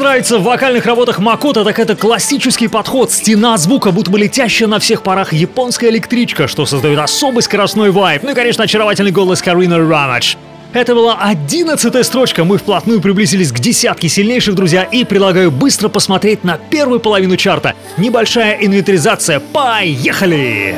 Нравится 0.04 0.38
в 0.38 0.42
вокальных 0.42 0.84
работах 0.84 1.18
Макота, 1.18 1.64
так 1.64 1.78
это 1.78 1.96
классический 1.96 2.68
подход, 2.68 3.10
стена 3.10 3.56
звука, 3.56 3.90
будто 3.90 4.10
бы 4.10 4.18
летящая 4.18 4.68
на 4.68 4.78
всех 4.78 5.02
парах 5.02 5.32
японская 5.32 5.88
электричка, 5.88 6.46
что 6.46 6.66
создает 6.66 6.98
особый 6.98 7.42
скоростной 7.42 7.90
вайб, 7.90 8.22
ну 8.22 8.32
и, 8.32 8.34
конечно, 8.34 8.64
очаровательный 8.64 9.12
голос 9.12 9.40
Карина 9.40 9.78
Рамач. 9.78 10.36
Это 10.74 10.94
была 10.94 11.16
одиннадцатая 11.20 12.02
строчка, 12.02 12.44
мы 12.44 12.58
вплотную 12.58 13.00
приблизились 13.00 13.50
к 13.50 13.58
десятке 13.58 14.10
сильнейших, 14.10 14.54
друзья, 14.54 14.82
и 14.82 15.04
предлагаю 15.04 15.50
быстро 15.50 15.88
посмотреть 15.88 16.44
на 16.44 16.58
первую 16.58 17.00
половину 17.00 17.38
чарта. 17.38 17.72
Небольшая 17.96 18.58
инвентаризация, 18.60 19.40
поехали! 19.40 20.76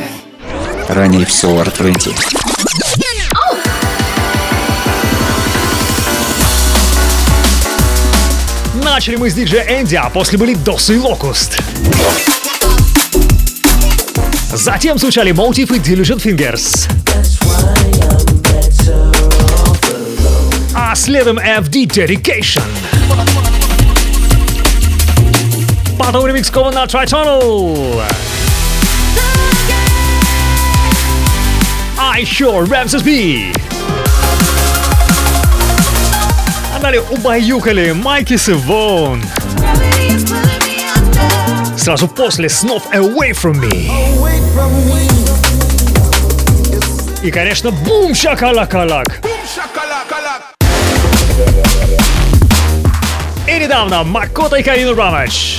Ранее 0.89 1.27
в 1.27 1.31
Solar 1.31 1.77
20. 1.77 2.15
Начали 8.97 9.17
мы 9.17 9.29
с 9.29 9.35
диджея 9.35 9.79
Энди, 9.79 9.95
а 9.95 10.09
после 10.09 10.39
были 10.39 10.55
Дос 10.55 10.89
и 10.89 10.97
Локуст. 10.97 11.61
Затем 14.55 14.97
звучали 14.97 15.35
Motive 15.35 15.77
и 15.77 15.79
Diligent 15.79 16.23
Fingers. 16.23 16.89
А 20.75 20.95
следом 20.95 21.39
FD 21.39 21.87
Dedication. 21.89 22.63
Потом 25.99 26.27
ремикс 26.27 26.51
Кована 26.51 26.87
Tritonal. 26.87 28.03
А 31.99 32.19
еще 32.19 32.47
Ramses 32.47 33.05
B. 33.05 33.53
далее 36.87 37.03
убаюкали 37.11 37.91
Майкис 37.91 38.49
и 38.49 38.53
Вон. 38.53 39.21
Сразу 41.77 42.07
после 42.07 42.49
снов 42.49 42.85
Away 42.95 43.33
From 43.33 43.61
Me. 43.61 43.91
И, 47.25 47.31
конечно, 47.33 47.73
бум 47.73 48.15
шакалакалак. 48.15 49.21
И 53.49 53.59
недавно 53.59 54.05
Макота 54.05 54.55
и 54.55 54.63
Карина 54.63 54.95
Рамач. 54.95 55.59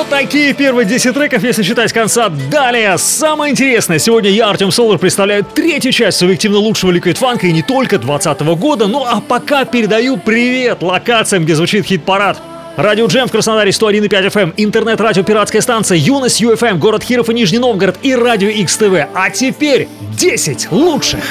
Вот 0.00 0.08
такие 0.08 0.54
первые 0.54 0.86
10 0.86 1.12
треков, 1.12 1.42
если 1.42 1.62
считать 1.62 1.92
конца. 1.92 2.30
Далее, 2.50 2.96
самое 2.96 3.52
интересное. 3.52 3.98
Сегодня 3.98 4.30
я, 4.30 4.48
Артем 4.48 4.70
Солар, 4.70 4.96
представляю 4.96 5.44
третью 5.44 5.92
часть 5.92 6.16
субъективно 6.16 6.56
лучшего 6.56 6.90
Liquid 6.90 7.18
Funk 7.20 7.40
и 7.42 7.52
не 7.52 7.60
только 7.60 7.98
2020 7.98 8.40
года. 8.58 8.86
Ну 8.86 9.04
а 9.04 9.20
пока 9.20 9.66
передаю 9.66 10.16
привет 10.16 10.82
локациям, 10.82 11.44
где 11.44 11.54
звучит 11.54 11.84
хит-парад. 11.84 12.38
Радио 12.78 13.08
Джем 13.08 13.28
в 13.28 13.30
Краснодаре 13.30 13.72
101,5 13.72 14.32
FM, 14.32 14.54
интернет-радио 14.56 15.22
«Пиратская 15.22 15.60
станция», 15.60 15.98
Юность 15.98 16.40
UFM, 16.40 16.78
город 16.78 17.02
Хиров 17.02 17.28
и 17.28 17.34
Нижний 17.34 17.58
Новгород 17.58 17.96
и 18.00 18.14
Радио 18.14 18.48
XTV. 18.48 19.06
А 19.12 19.28
теперь 19.28 19.86
10 20.16 20.72
лучших. 20.72 21.22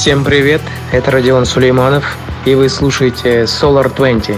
Всем 0.00 0.24
привет, 0.24 0.62
это 0.92 1.10
Родион 1.10 1.44
Сулейманов, 1.44 2.16
и 2.46 2.54
вы 2.54 2.70
слушаете 2.70 3.42
Solar 3.42 3.94
20. 3.94 4.34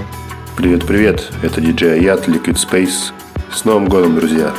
Привет-привет, 0.57 1.31
это 1.41 1.61
диджей 1.61 2.01
Аят, 2.01 2.27
Liquid 2.27 2.57
Space. 2.57 3.13
С 3.55 3.65
Новым 3.65 3.87
годом, 3.87 4.17
друзья! 4.17 4.53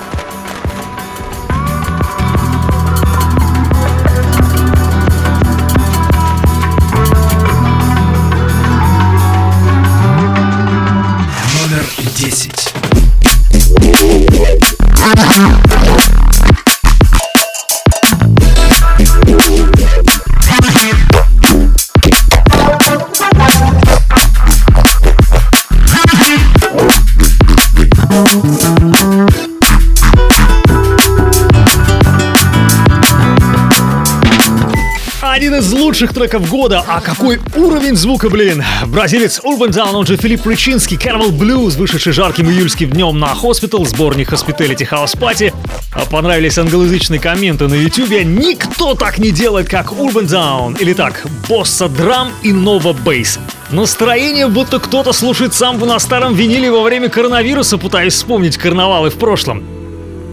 Лучших 35.93 36.11
треков 36.11 36.49
года, 36.49 36.83
а 36.87 37.01
какой 37.01 37.39
уровень 37.55 37.95
звука, 37.95 38.27
блин! 38.27 38.63
Бразилец 38.87 39.39
Urban 39.43 39.69
Down, 39.69 39.93
он 39.93 40.07
же 40.07 40.17
Филипп 40.17 40.41
Причинский, 40.41 40.97
Carnival 40.97 41.29
Blues, 41.29 41.77
вышедший 41.77 42.13
жарким 42.13 42.49
июльским 42.49 42.89
днем 42.89 43.19
на 43.19 43.33
Hospital, 43.33 43.85
сборник 43.85 44.33
Hospitality 44.33 44.89
House 44.89 45.15
Party. 45.15 45.53
А 45.93 46.05
Понравились 46.05 46.57
англоязычные 46.57 47.19
комменты 47.19 47.67
на 47.67 47.75
ютубе. 47.75 48.25
Никто 48.25 48.95
так 48.95 49.19
не 49.19 49.29
делает, 49.29 49.69
как 49.69 49.91
Urban 49.91 50.25
Down. 50.25 50.79
Или 50.79 50.93
так, 50.93 51.27
Босса 51.47 51.87
Драм 51.87 52.31
и 52.41 52.51
Нова 52.51 52.93
Бейс. 52.93 53.37
Настроение, 53.69 54.47
будто 54.47 54.79
кто-то 54.79 55.13
слушает 55.13 55.53
самбу 55.53 55.85
на 55.85 55.99
старом 55.99 56.33
виниле 56.33 56.71
во 56.71 56.81
время 56.81 57.09
коронавируса, 57.09 57.77
пытаясь 57.77 58.15
вспомнить 58.15 58.57
карнавалы 58.57 59.11
в 59.11 59.15
прошлом. 59.17 59.63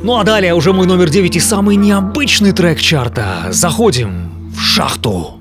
Ну 0.04 0.16
а 0.16 0.24
далее 0.24 0.54
уже 0.54 0.72
мой 0.72 0.86
номер 0.86 1.10
9 1.10 1.36
и 1.36 1.40
самый 1.40 1.76
необычный 1.76 2.52
трек 2.52 2.80
чарта. 2.80 3.48
Заходим 3.50 4.30
в 4.56 4.62
шахту. 4.62 5.39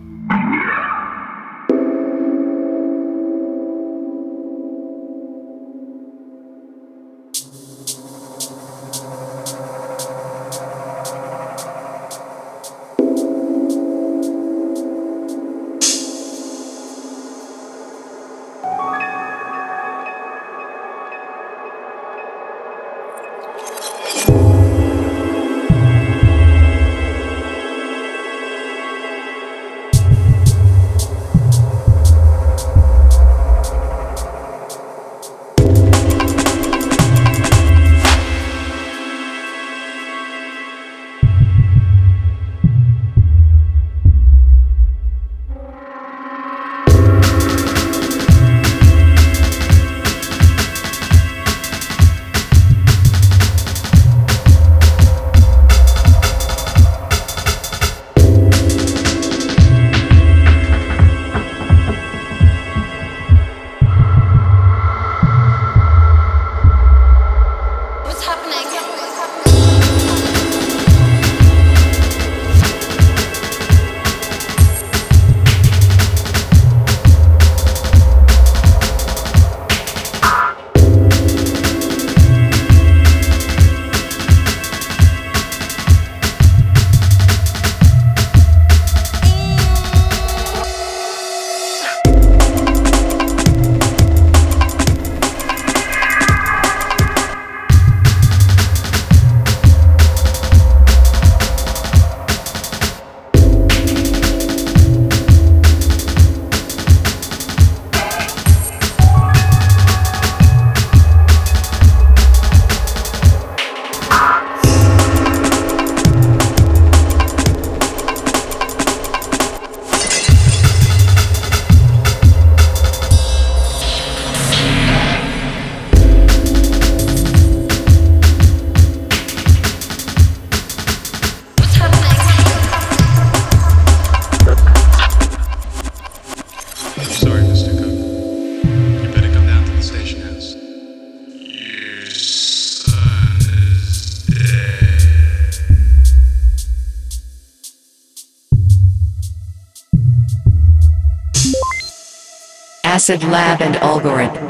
Acid 153.10 153.28
Lab 153.28 153.60
and 153.64 153.76
Algorithm. 153.78 154.48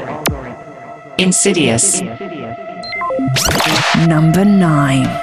Insidious. 1.16 2.02
Number 4.06 4.44
9. 4.44 5.19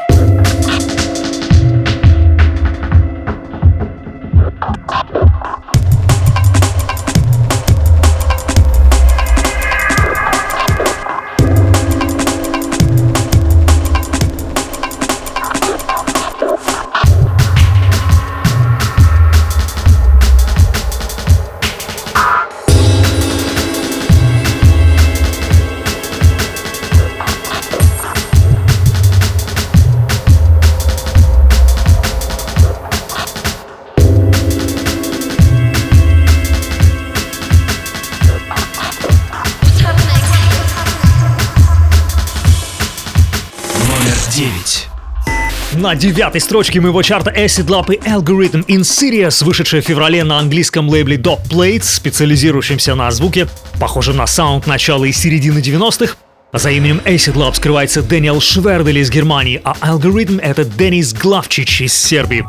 На 45.87 45.95
девятой 45.95 46.41
строчке 46.41 46.81
моего 46.81 47.01
чарта 47.01 47.31
Acid 47.31 47.67
Lab 47.67 47.95
и 47.95 47.97
Algorithm 47.99 48.65
in 48.65 48.81
Sirius, 48.81 49.41
вышедшая 49.45 49.81
в 49.81 49.85
феврале 49.85 50.25
на 50.25 50.37
английском 50.37 50.89
лейбле 50.89 51.15
Dog 51.15 51.39
Plates, 51.49 51.83
специализирующемся 51.83 52.93
на 52.93 53.09
звуке, 53.09 53.47
похожем 53.79 54.17
на 54.17 54.27
саунд 54.27 54.67
начала 54.67 55.05
и 55.05 55.13
середины 55.13 55.59
90-х. 55.59 56.17
За 56.51 56.71
именем 56.71 57.01
Acid 57.05 57.35
Lab 57.35 57.55
скрывается 57.55 58.01
Дэниел 58.01 58.41
Швердель 58.41 58.97
из 58.97 59.09
Германии, 59.09 59.61
а 59.63 59.77
Algorithm— 59.79 60.41
это 60.43 60.65
Денис 60.65 61.13
Главчич 61.13 61.79
из 61.79 61.93
Сербии. 61.93 62.45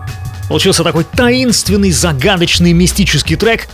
Получился 0.49 0.83
такой 0.83 1.05
таинственный, 1.05 1.93
загадочный, 1.93 2.73
мистический 2.73 3.37
трек. 3.37 3.69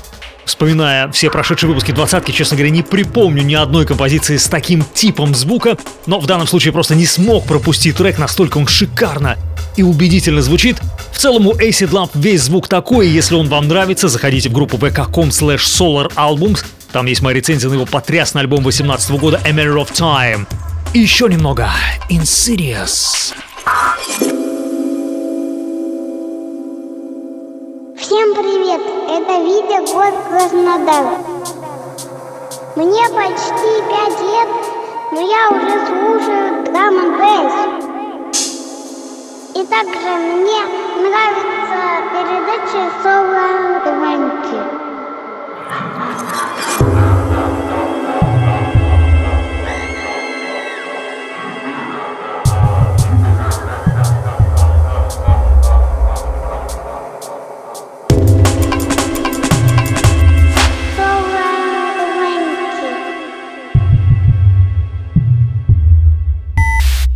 Вспоминая 0.45 1.11
все 1.11 1.31
прошедшие 1.31 1.69
выпуски 1.69 1.93
двадцатки, 1.93 2.31
честно 2.31 2.57
говоря, 2.57 2.71
не 2.71 2.83
припомню 2.83 3.43
ни 3.43 3.55
одной 3.55 3.87
композиции 3.87 4.37
с 4.37 4.47
таким 4.47 4.85
типом 4.95 5.35
звука, 5.35 5.79
но 6.07 6.21
в 6.21 6.27
данном 6.27 6.47
случае 6.47 6.73
просто 6.73 6.95
не 6.95 7.07
смог 7.07 7.47
пропустить 7.47 7.97
трек, 7.97 8.19
настолько 8.19 8.59
он 8.59 8.67
шикарно 8.67 9.37
и 9.77 9.83
убедительно 9.83 10.43
звучит. 10.43 10.77
В 11.13 11.19
целом 11.19 11.47
у 11.47 11.53
Acid 11.53 11.91
Lab 11.91 12.11
весь 12.15 12.43
звук 12.43 12.69
такой, 12.69 13.09
и 13.09 13.11
если 13.11 13.35
он 13.35 13.49
вам 13.49 13.69
нравится, 13.69 14.09
заходите 14.09 14.49
в 14.49 14.53
группу 14.53 14.77
vk.com 14.77 15.31
slash 15.31 15.61
solaralbums, 15.61 16.65
там 16.93 17.07
есть 17.07 17.23
моя 17.23 17.37
рецензия 17.37 17.69
на 17.69 17.75
его 17.75 17.87
потрясный 17.87 18.43
альбом 18.43 18.63
18 18.63 19.11
года 19.13 19.41
A 19.45 19.51
Matter 19.51 19.75
of 19.75 19.93
Time. 19.93 20.47
И 20.93 21.01
еще 21.01 21.29
немного 21.29 21.69
Insidious. 22.09 23.35
Всем 28.05 28.35
привет! 28.35 28.83
Это 29.09 29.41
Витя, 29.41 29.81
город 29.91 30.15
Краснодар. 30.29 31.05
Мне 32.77 33.09
почти 33.09 33.81
пять 33.89 34.21
лет, 34.21 34.49
но 35.11 35.21
я 35.23 35.49
уже 35.49 35.87
слушаю 35.87 36.65
драм 36.67 36.99
н 36.99 37.17
бейс. 37.17 37.55
И 39.55 39.65
также 39.69 40.11
мне 40.19 40.61
нравится 41.01 41.81
передача 42.13 42.83
Solar 43.03 43.81
Twenty. 43.87 44.61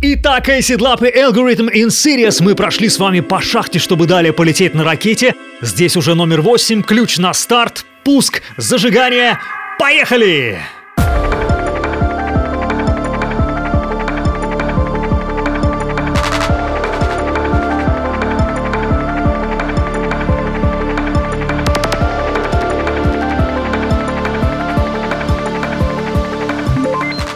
Итак, 0.01 0.47
Acid 0.47 0.77
Lab 0.77 1.05
и 1.05 1.13
Algorithm 1.13 1.69
in 1.73 1.87
Sirius 1.87 2.41
мы 2.41 2.55
прошли 2.55 2.87
с 2.87 2.99
вами 2.99 3.19
по 3.19 3.41
шахте, 3.41 3.79
чтобы 3.79 4.07
далее 4.07 4.31
полететь 4.31 4.73
на 4.73 4.85
ракете. 4.85 5.35
Здесь 5.59 5.97
уже 5.97 6.15
номер 6.15 6.39
8, 6.39 6.83
ключ 6.83 7.17
на 7.17 7.33
старт, 7.33 7.85
пуск, 8.05 8.41
зажигание. 8.55 9.39
Поехали! 9.77 10.61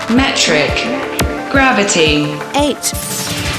Metric. 0.08 0.93
Gravity. 1.54 2.26
Eight. 2.56 2.94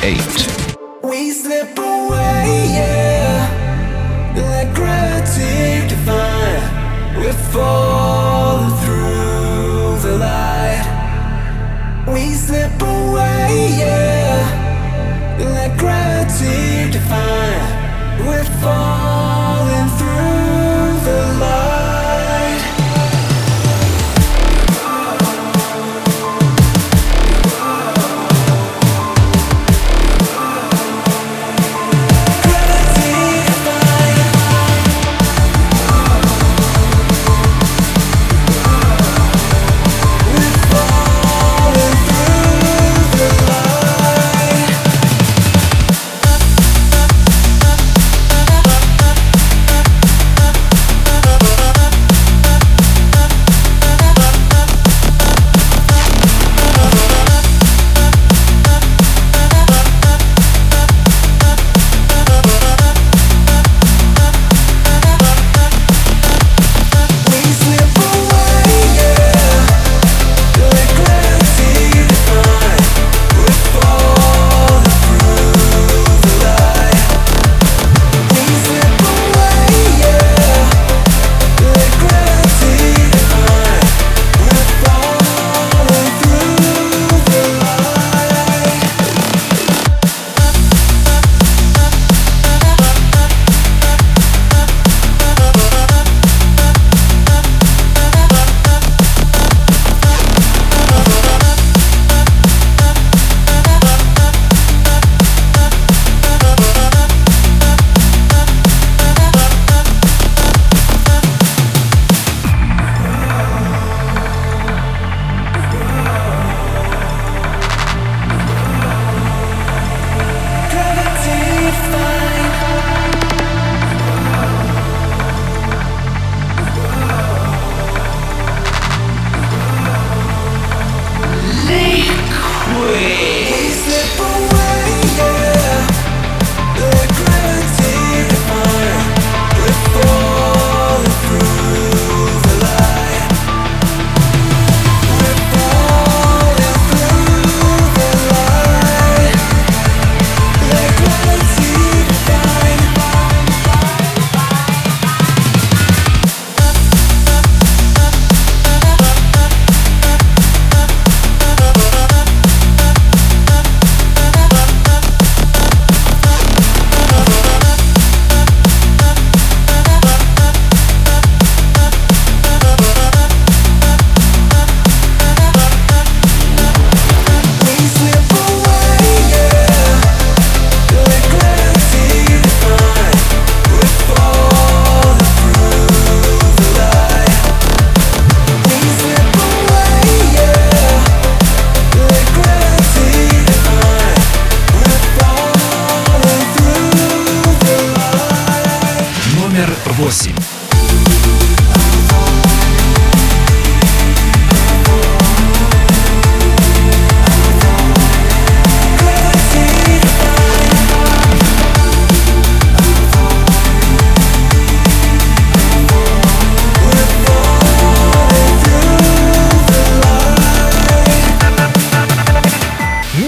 Eight. 0.02 0.76
We 1.04 1.30
slip 1.30 1.78
away, 1.78 2.66
yeah, 2.74 4.34
like 4.34 4.74
gravity 4.74 5.86
define. 5.86 7.16
We're 7.16 7.32
falling 7.52 8.76
through 8.82 10.00
the 10.02 10.18
light. 10.18 10.84
We 12.08 12.34
slip 12.34 12.82
away, 12.82 13.76
yeah, 13.78 15.38
like 15.38 15.78
gravity 15.78 16.90
define. 16.90 18.26
We're 18.26 18.42
falling 18.60 19.13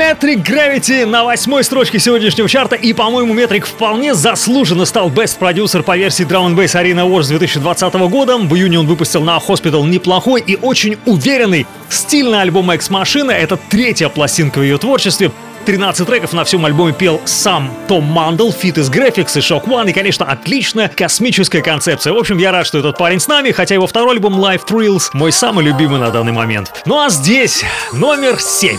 Metrik 0.06 0.44
Gravity 0.44 1.04
на 1.04 1.24
восьмой 1.24 1.64
строчке 1.64 1.98
сегодняшнего 1.98 2.48
чарта. 2.48 2.76
И, 2.76 2.92
по-моему, 2.92 3.34
Metrik 3.34 3.62
вполне 3.62 4.14
заслуженно 4.14 4.84
стал 4.84 5.10
Best 5.10 5.40
Producer 5.40 5.82
по 5.82 5.96
версии 5.96 6.24
Drum 6.24 6.54
Bass 6.54 6.80
Arena 6.80 7.04
Awards 7.04 7.26
2020 7.26 7.94
года. 8.08 8.36
В 8.36 8.54
июне 8.54 8.78
он 8.78 8.86
выпустил 8.86 9.22
на 9.22 9.36
Hospital 9.38 9.84
неплохой 9.88 10.44
и 10.46 10.54
очень 10.54 10.96
уверенный 11.06 11.66
стильный 11.88 12.40
альбом 12.40 12.70
Ex 12.70 12.88
Machina. 12.88 13.32
Это 13.32 13.56
третья 13.56 14.08
пластинка 14.08 14.60
в 14.60 14.62
его 14.62 14.78
творчестве. 14.78 15.32
13 15.64 16.06
треков 16.06 16.32
на 16.32 16.44
всем 16.44 16.64
альбоме 16.64 16.92
пел 16.92 17.20
сам 17.24 17.74
Том 17.88 18.04
Мандл, 18.04 18.52
feat 18.52 18.78
ы 18.78 18.83
с 18.83 18.88
Grafix 18.88 19.36
и 19.36 19.40
ShockOne, 19.40 19.90
и, 19.90 19.92
конечно, 19.92 20.24
отличная 20.24 20.86
космическая 20.86 21.62
концепция. 21.62 22.12
В 22.12 22.16
общем, 22.16 22.38
я 22.38 22.52
рад, 22.52 22.64
что 22.64 22.78
этот 22.78 22.96
парень 22.96 23.18
с 23.18 23.26
нами, 23.26 23.50
хотя 23.50 23.74
его 23.74 23.88
второй 23.88 24.12
альбом 24.12 24.38
Life 24.38 24.68
Thrills 24.70 25.08
мой 25.14 25.32
самый 25.32 25.64
любимый 25.64 25.98
на 25.98 26.10
данный 26.10 26.32
момент. 26.32 26.82
Ну 26.86 26.96
а 26.96 27.08
здесь 27.08 27.64
номер 27.92 28.38
7. 28.38 28.78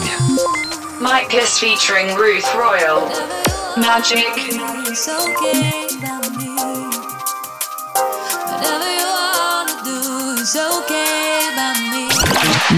Micus 0.99 1.59
featuring 1.59 2.15
Ruth 2.15 2.45
Royal. 2.55 3.07
Magic. 3.77 4.25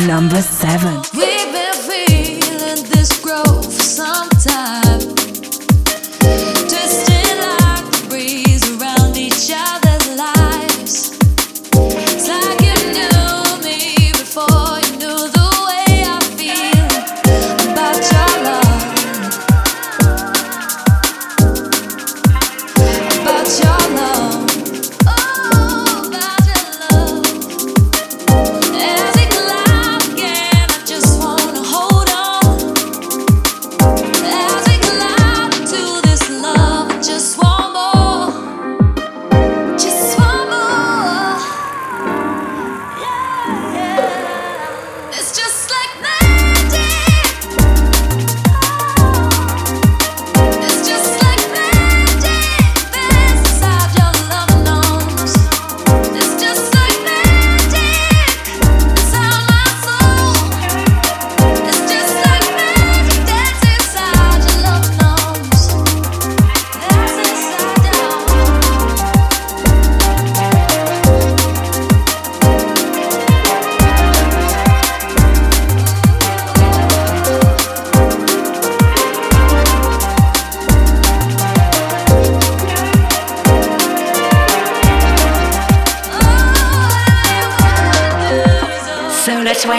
Number 0.05 0.41
7. 0.41 1.01
We've 1.13 1.51
been 1.51 1.73
feeling 1.73 2.83
this 2.89 3.19
growth 3.21 3.65
for 3.65 3.83
some 3.83 4.29
time. 4.29 5.18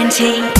guarantee. 0.00 0.59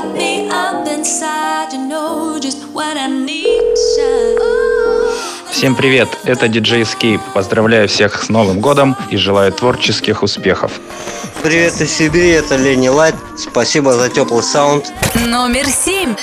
Light 0.00 0.14
me 0.14 0.48
up 0.48 0.86
inside, 0.88 1.72
you 1.72 1.86
know 1.86 2.38
just 2.38 2.64
what 2.72 2.96
I 2.96 3.08
need 3.08 3.60
to 3.60 3.84
shine. 3.96 5.50
Всем 5.50 5.74
привет, 5.74 6.08
это 6.24 6.46
DJ 6.46 6.82
Escape. 6.82 7.20
Поздравляю 7.34 7.88
всех 7.88 8.22
с 8.22 8.28
Новым 8.28 8.60
годом 8.60 8.96
и 9.10 9.16
желаю 9.16 9.52
творческих 9.52 10.22
успехов. 10.22 10.72
Привет 11.42 11.80
из 11.80 11.92
Сибири, 11.92 12.30
это 12.30 12.56
Лени 12.56 12.88
Лайт. 12.88 13.14
Спасибо 13.36 13.92
за 13.92 14.08
теплый 14.08 14.42
саунд. 14.42 14.92
Номер 15.26 15.66
7. 15.66 16.14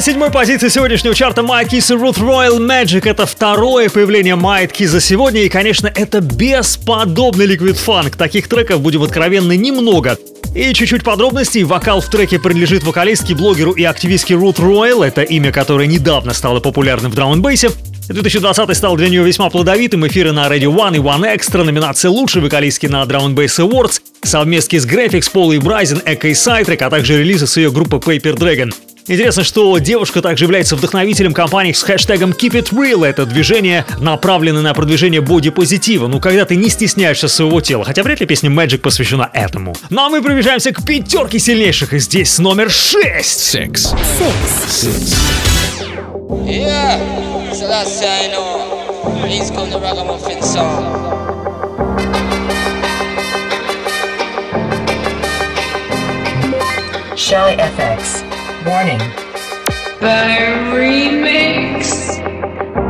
Седьмой 0.00 0.30
позиции 0.30 0.68
сегодняшнего 0.68 1.14
чарта 1.14 1.42
Майт 1.42 1.68
Кис 1.68 1.90
и 1.90 1.94
Ruth 1.94 2.16
Royal 2.16 2.58
Magic. 2.58 3.06
Это 3.06 3.26
второе 3.26 3.90
появление 3.90 4.34
Майт 4.34 4.72
Ки 4.72 4.86
за 4.86 4.98
сегодня. 4.98 5.42
И, 5.42 5.50
конечно, 5.50 5.92
это 5.94 6.20
бесподобный 6.22 7.44
ликвид 7.44 7.76
фанк. 7.76 8.16
Таких 8.16 8.48
треков, 8.48 8.80
будем 8.80 9.02
откровенны, 9.02 9.58
немного. 9.58 10.16
И 10.54 10.72
чуть-чуть 10.72 11.04
подробностей. 11.04 11.64
Вокал 11.64 12.00
в 12.00 12.08
треке 12.08 12.38
принадлежит 12.38 12.82
вокалистке, 12.82 13.34
блогеру 13.34 13.72
и 13.72 13.84
активистке 13.84 14.36
Рут 14.36 14.58
Ройл. 14.58 15.02
Это 15.02 15.20
имя, 15.20 15.52
которое 15.52 15.86
недавно 15.86 16.32
стало 16.32 16.60
популярным 16.60 17.12
в 17.12 17.14
драм 17.14 17.32
н 17.34 17.42
2020 17.42 18.76
стал 18.76 18.96
для 18.96 19.08
нее 19.10 19.22
весьма 19.22 19.50
плодовитым. 19.50 20.06
Эфиры 20.06 20.32
на 20.32 20.46
Radio 20.46 20.74
One 20.74 20.96
и 20.96 20.98
One 20.98 21.36
Extra, 21.36 21.62
номинация 21.62 22.10
«Лучший 22.10 22.40
вокалистки» 22.40 22.86
на 22.86 23.02
Drum 23.02 23.34
Bass 23.34 23.64
Awards, 23.64 24.00
совместки 24.22 24.78
с 24.78 24.86
Graphics, 24.86 25.30
Пол 25.30 25.52
и 25.52 25.58
Брайзен, 25.58 26.00
Эко 26.06 26.28
и 26.28 26.34
Сайтрек, 26.34 26.80
а 26.82 26.90
также 26.90 27.18
релизы 27.18 27.46
с 27.46 27.56
ее 27.58 27.70
группы 27.70 27.96
Paper 27.96 28.34
Dragon. 28.34 28.72
Интересно, 29.10 29.42
что 29.42 29.76
девушка 29.78 30.22
также 30.22 30.44
является 30.44 30.76
вдохновителем 30.76 31.34
компании 31.34 31.72
с 31.72 31.82
хэштегом 31.82 32.30
Keep 32.30 32.52
It 32.52 32.70
Real. 32.70 33.04
Это 33.04 33.26
движение 33.26 33.84
направлено 33.98 34.62
на 34.62 34.72
продвижение 34.72 35.20
боди-позитива. 35.20 36.06
Ну, 36.06 36.20
когда 36.20 36.44
ты 36.44 36.54
не 36.54 36.68
стесняешься 36.68 37.26
своего 37.26 37.60
тела. 37.60 37.84
Хотя 37.84 38.04
вряд 38.04 38.20
ли 38.20 38.26
песня 38.26 38.50
Magic 38.50 38.78
посвящена 38.78 39.28
этому. 39.32 39.74
Ну, 39.90 40.00
а 40.00 40.10
мы 40.10 40.22
приближаемся 40.22 40.70
к 40.70 40.84
пятерке 40.84 41.40
сильнейших. 41.40 41.92
И 41.92 41.98
здесь 41.98 42.38
номер 42.38 42.70
шесть. 42.70 43.40
Секс. 43.40 43.92
Секс. 44.68 45.16
Yeah, 46.46 47.00
FX. 57.58 58.29
Warning. 58.66 58.98
The 60.04 60.20
remix. 60.76 62.20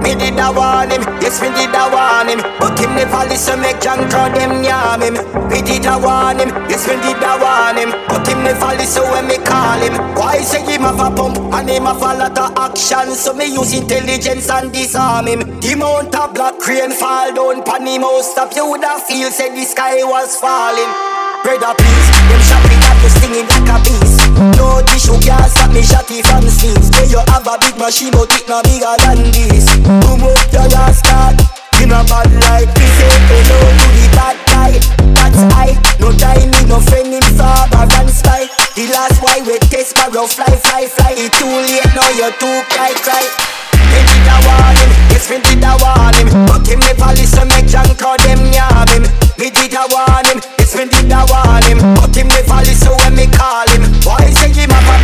Me 0.03 0.17
did 0.19 0.35
a 0.35 0.51
warn 0.51 0.91
him, 0.91 1.03
yes 1.23 1.41
me 1.41 1.47
did 1.55 1.71
a 1.71 1.87
warn 1.87 2.27
him. 2.27 2.43
But 2.59 2.75
him 2.77 2.91
never 2.99 3.23
listen, 3.31 3.61
make 3.61 3.81
John 3.81 4.11
crowd 4.11 4.35
them 4.35 4.65
yam 4.65 5.01
him. 5.01 5.15
Me 5.47 5.63
did 5.63 5.87
a 5.87 5.95
warn 5.95 6.43
him, 6.43 6.51
yes 6.67 6.89
me 6.89 6.99
did 6.99 7.23
a 7.23 7.39
warn 7.39 7.79
him. 7.79 7.95
But 8.09 8.27
him 8.27 8.43
never 8.43 8.75
listen 8.75 9.07
when 9.15 9.29
me 9.29 9.39
call 9.47 9.79
him. 9.79 9.95
Why 10.19 10.39
say 10.43 10.67
him 10.67 10.83
have 10.83 10.99
a 10.99 11.15
pump 11.15 11.39
and 11.39 11.71
him 11.71 11.85
have 11.85 12.03
a 12.03 12.19
lot 12.19 12.37
of 12.37 12.51
action? 12.59 13.15
So 13.15 13.33
me 13.33 13.47
use 13.55 13.73
intelligence 13.73 14.51
and 14.51 14.73
disarm 14.73 15.29
him. 15.29 15.61
The 15.61 15.77
mount 15.79 16.15
a 16.17 16.27
black 16.35 16.59
crane 16.59 16.91
fall 16.91 17.33
down 17.33 17.63
pan 17.63 17.87
him. 17.87 18.03
House 18.03 18.33
Stop 18.33 18.57
you 18.57 18.67
woulda 18.67 18.99
feel 19.07 19.31
say 19.31 19.55
the 19.55 19.65
sky 19.65 20.03
was 20.03 20.35
falling. 20.35 21.20
Brother 21.43 21.73
please, 21.73 22.09
them 22.29 22.43
shot 22.45 22.63
got 22.69 22.97
you 23.01 23.11
stinging 23.17 23.49
like 23.49 23.71
a 23.73 23.77
beast. 23.81 24.21
No 24.61 24.85
tissue 24.85 25.17
can 25.25 25.49
stop 25.49 25.73
me 25.73 25.81
shotty 25.81 26.21
from 26.21 26.45
scenes 26.49 26.93
Say 26.93 27.09
you 27.09 27.21
have 27.33 27.47
a 27.49 27.57
big 27.57 27.77
machine 27.81 28.13
but 28.13 28.29
it 28.29 28.45
no 28.45 28.61
bigger 28.61 28.93
than 29.01 29.25
this. 29.33 29.65
Boom 29.81 30.21
up 30.21 30.37
your 30.53 30.69
last 30.69 31.01
start, 31.01 31.41
in 31.81 31.93
a 31.97 32.05
bad 32.05 32.29
light. 32.45 32.69
this 32.77 32.93
Say 32.93 33.17
hello 33.33 33.59
to 33.73 33.87
the 33.97 34.07
bad 34.13 34.37
guy, 34.53 34.73
that's 35.17 35.41
I 35.57 35.73
No 35.97 36.13
time 36.13 36.51
need 36.53 36.69
no 36.69 36.79
friend 36.81 37.09
in 37.09 37.25
star 37.33 37.65
or 37.73 37.89
run 37.89 38.09
spy. 38.13 38.45
The 38.77 38.85
last 38.93 39.23
why 39.25 39.41
we 39.41 39.57
test 39.73 39.97
sparrow 39.97 40.27
fly 40.29 40.53
fly 40.61 40.87
fly 40.87 41.13
It 41.17 41.33
too 41.41 41.49
late 41.49 41.89
now 41.97 42.09
you 42.21 42.29
too 42.37 42.61
cry 42.69 42.93
cry 43.01 43.60
they 43.89 44.03
did 44.05 44.29
a 44.29 44.37
warn 44.45 44.77
him, 44.77 44.91
did 45.43 45.65
a 45.65 45.73
warn 45.81 46.15
him 46.15 46.29
But 46.45 46.67
him 46.69 46.81
never 46.85 47.11
listen, 47.17 47.49
make 47.49 47.69
call 47.97 48.21
them 48.21 48.41
him 48.93 49.05
Me 49.41 49.49
did 49.49 49.73
a 49.73 49.89
warn 49.89 50.27
him, 50.29 50.39
did 50.93 51.09
a 51.09 51.25
warn 51.25 51.65
him 51.65 51.79
him 52.13 52.29
when 53.01 53.15
me 53.17 53.27
call 53.27 53.69
him 53.73 53.83
Why 54.05 54.29
say 54.37 54.53
him 54.53 54.71
a 54.71 55.00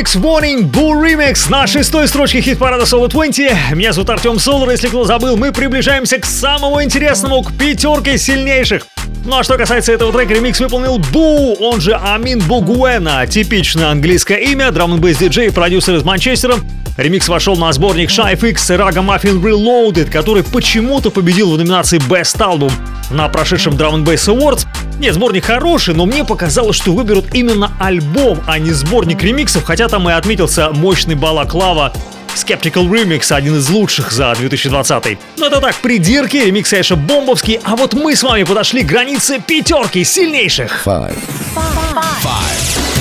Tricks 0.00 0.16
Warning 0.16 0.62
Bull 0.62 0.94
Remix 0.94 1.50
на 1.50 1.66
шестой 1.66 2.08
строчке 2.08 2.40
хит-парада 2.40 2.84
Solo 2.84 3.06
20. 3.06 3.74
Меня 3.74 3.92
зовут 3.92 4.08
Артем 4.08 4.38
Солар, 4.38 4.70
если 4.70 4.88
кто 4.88 5.04
забыл, 5.04 5.36
мы 5.36 5.52
приближаемся 5.52 6.18
к 6.18 6.24
самому 6.24 6.82
интересному, 6.82 7.42
к 7.42 7.52
пятерке 7.52 8.16
сильнейших. 8.16 8.86
Ну 9.26 9.38
а 9.38 9.44
что 9.44 9.58
касается 9.58 9.92
этого 9.92 10.10
трека, 10.10 10.32
ремикс 10.32 10.58
выполнил 10.58 10.98
Бу, 11.12 11.54
он 11.60 11.82
же 11.82 11.92
Амин 11.92 12.40
Бугуэна, 12.40 13.26
типичное 13.26 13.88
английское 13.90 14.38
имя, 14.38 14.70
драм 14.70 14.90
н 14.94 15.00
диджей, 15.02 15.52
продюсер 15.52 15.96
из 15.96 16.02
Манчестера. 16.02 16.54
Ремикс 16.96 17.28
вошел 17.28 17.56
на 17.56 17.70
сборник 17.70 18.08
Shive 18.08 18.50
X 18.50 18.70
и 18.70 18.74
Raga 18.74 19.04
Muffin 19.04 19.38
Reloaded, 19.42 20.10
который 20.10 20.44
почему-то 20.44 21.10
победил 21.10 21.50
в 21.52 21.58
номинации 21.58 21.98
Best 22.08 22.38
Album 22.38 22.72
на 23.10 23.28
прошедшем 23.28 23.74
Drum 23.74 24.02
Bass 24.02 24.34
Awards. 24.34 24.66
Нет, 25.00 25.14
сборник 25.14 25.46
хороший, 25.46 25.94
но 25.94 26.04
мне 26.04 26.24
показалось, 26.24 26.76
что 26.76 26.92
выберут 26.92 27.34
именно 27.34 27.72
альбом, 27.80 28.38
а 28.46 28.58
не 28.58 28.70
сборник 28.72 29.22
ремиксов, 29.22 29.64
хотя 29.64 29.88
там 29.88 30.06
и 30.10 30.12
отметился 30.12 30.72
мощный 30.72 31.14
балаклава 31.14 31.94
Skeptical 32.36 32.86
Remix– 32.86 33.32
один 33.34 33.56
из 33.56 33.70
лучших 33.70 34.12
за 34.12 34.34
2020. 34.34 35.04
Но 35.04 35.18
ну, 35.38 35.46
это 35.46 35.60
так, 35.62 35.74
придирки, 35.76 36.36
ремикс, 36.36 36.68
конечно, 36.68 36.96
бомбовский, 36.96 37.60
а 37.64 37.76
вот 37.76 37.94
мы 37.94 38.14
с 38.14 38.22
вами 38.22 38.42
подошли 38.42 38.82
к 38.82 38.86
границе 38.88 39.40
пятерки 39.40 40.04
сильнейших. 40.04 40.82
Five. 40.84 41.16
Five. 41.54 42.04
Five. 42.22 42.99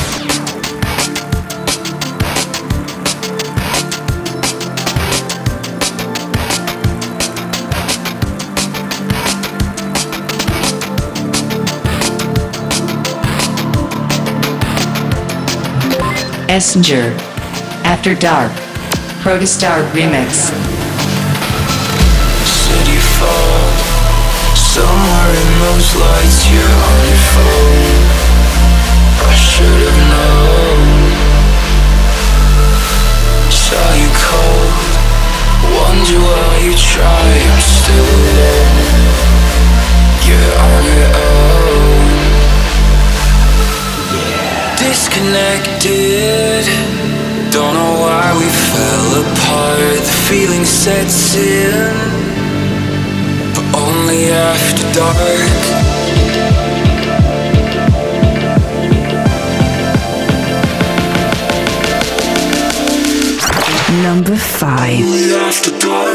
Essinger, 16.49 17.13
After 17.85 18.15
Dark, 18.15 18.51
Protostar 19.21 19.85
Remix. 19.93 20.49
City 22.41 22.97
fall, 23.21 23.69
somewhere 24.57 25.30
in 25.30 25.49
those 25.61 25.93
lights 25.93 26.49
you're 26.49 26.73
on 26.89 26.99
your 27.05 27.21
phone. 27.30 28.01
I 29.30 29.35
should 29.38 29.80
have 29.85 30.01
known. 30.09 30.89
Saw 33.53 33.89
you 34.01 34.09
cold, 34.17 34.73
wonder 35.77 36.17
why 36.17 36.65
you 36.65 36.73
try. 36.73 37.30
I'm 37.45 37.61
still 37.61 38.09
alone. 38.26 38.89
You're 40.26 40.57
on 40.57 40.84
your 40.97 41.13
own. 41.13 41.39
disconnected. 44.90 46.66
Don't 47.52 47.74
know 47.80 47.94
why 48.06 48.26
we 48.40 48.48
fell 48.74 49.10
apart. 49.24 49.99
The 50.10 50.16
feeling 50.28 50.66
sets 50.66 51.36
in, 51.36 51.94
but 53.53 53.66
only 53.86 54.32
after 54.32 54.86
dark. 54.98 55.49
Number 64.07 64.36
five. 64.36 65.02
Only 65.03 65.36
after 65.36 65.72
dark. 65.80 66.09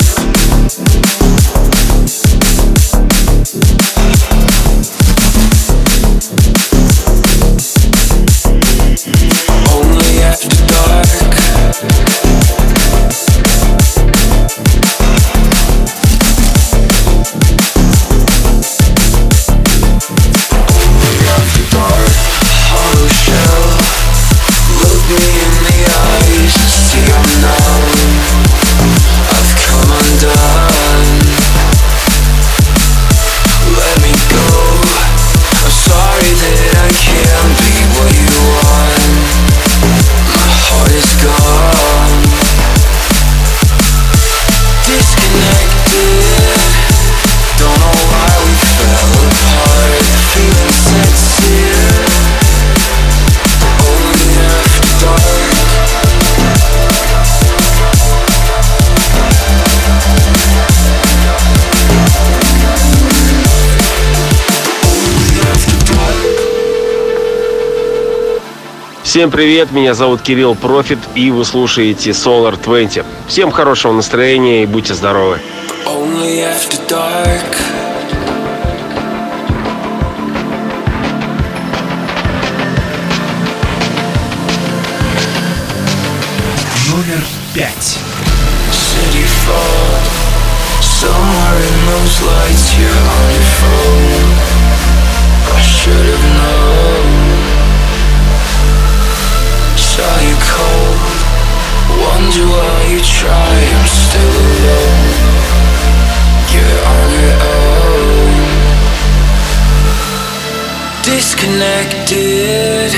Всем 69.15 69.31
привет, 69.31 69.71
меня 69.71 69.95
зовут 69.95 70.23
Кирилл 70.23 70.57
Профит, 70.57 70.99
и 71.15 71.31
вы 71.31 71.45
слушаете 71.45 72.11
Solar 72.11 72.61
20. 72.61 73.05
Всем 73.29 73.53
хорошего 73.53 73.93
настроения 73.93 74.65
и 74.65 74.67
будьте 74.67 74.93
здоровы. 74.93 75.39
Only 75.87 76.41
after 76.41 76.81
dark. 76.89 77.54
Disconnected. 111.45 112.91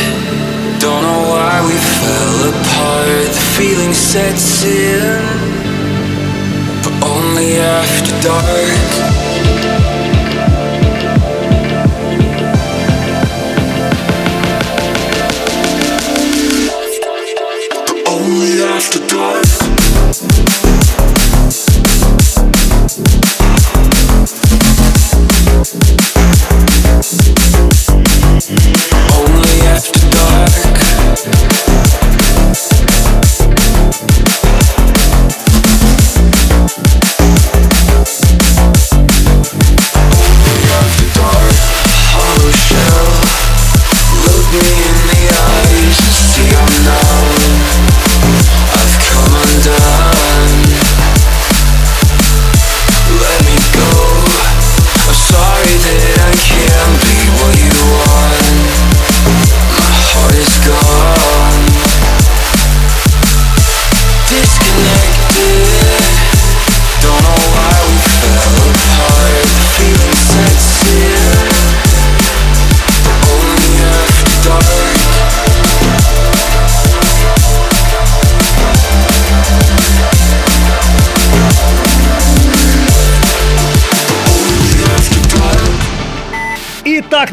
Don't 0.79 1.03
know 1.03 1.23
why 1.31 1.67
we 1.67 1.75
fell 1.99 2.49
apart. 2.55 3.27
The 3.27 3.45
feeling 3.59 3.93
sets 3.93 4.63
in, 4.65 5.21
but 6.85 6.95
only 7.05 7.57
after 7.57 8.13
dark. 8.23 9.26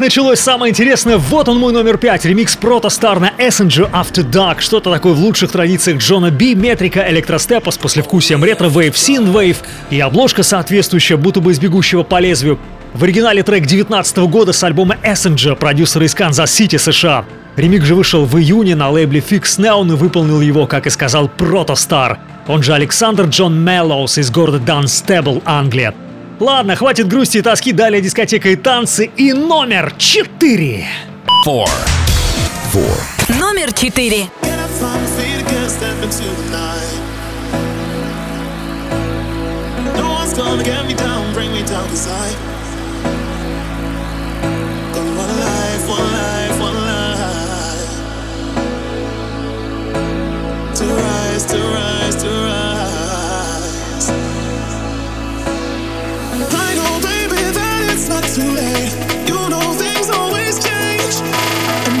Началось 0.04 0.38
самое 0.38 0.70
интересное. 0.70 1.16
Вот 1.16 1.48
он 1.48 1.58
мой 1.58 1.72
номер 1.72 1.96
пять. 1.96 2.26
Ремикс 2.26 2.58
Protostar 2.60 3.20
на 3.20 3.32
Essenger 3.38 3.90
After 3.90 4.22
Dark. 4.22 4.60
Что-то 4.60 4.92
такое 4.92 5.14
в 5.14 5.18
лучших 5.18 5.50
традициях 5.50 5.98
John 5.98 6.30
B, 6.30 6.54
Metrik 6.54 6.99
а 6.99 7.06
электростепа 7.08 7.70
с 7.70 7.78
послевкусием 7.78 8.44
retrowave, 8.44 8.98
synthwave 8.98 9.62
и 9.88 9.98
обложка 10.00 10.42
соответствующая, 10.42 11.16
будто 11.16 11.40
бы 11.40 11.52
из 11.52 11.58
бегущего 11.58 12.02
по 12.02 12.20
лезвию. 12.20 12.58
В 12.92 13.02
оригинале 13.02 13.42
трек 13.42 13.64
19 13.64 14.18
года 14.18 14.52
с 14.52 14.62
альбома 14.62 14.96
Essenger, 15.02 15.56
продюсера 15.56 16.04
из 16.04 16.14
Канзас-Сити, 16.14 16.76
США. 16.76 17.24
Ремикс 17.56 17.86
же 17.86 17.94
вышел 17.94 18.26
в 18.26 18.38
июне 18.38 18.74
на 18.76 18.90
лейбле 18.90 19.20
FiXT 19.20 19.58
Neon 19.58 19.88
и 19.88 19.96
выполнил 19.96 20.42
его, 20.42 20.66
как 20.66 20.86
и 20.86 20.90
сказал, 20.90 21.30
Protostar. 21.38 22.18
Он 22.46 22.62
же 22.62 22.74
Александр 22.74 23.24
Джон 23.24 23.58
Меллоус 23.58 24.18
из 24.18 24.30
города 24.30 24.58
Данстебл, 24.58 25.40
Англия. 25.46 25.94
Ладно, 26.40 26.76
хватит 26.76 27.08
грусти 27.08 27.38
и 27.38 27.42
тоски, 27.42 27.72
далее 27.72 28.00
дискотека 28.00 28.48
и 28.48 28.56
танцы. 28.56 29.10
И 29.16 29.32
номер 29.32 29.94
четыре. 29.98 30.86
Four. 31.46 31.68
Номер 33.38 33.72
четыре. 33.72 34.26
Gonna 40.34 40.64
get 40.64 40.84
me 40.84 40.94
down, 40.94 41.32
bring 41.32 41.52
me 41.52 41.62
down, 41.62 41.88
cause 41.88 42.53
too 58.34 58.50
late. 58.50 58.92
You 59.28 59.48
know 59.48 59.74
things 59.78 60.10
always 60.10 60.58
change. 60.58 61.93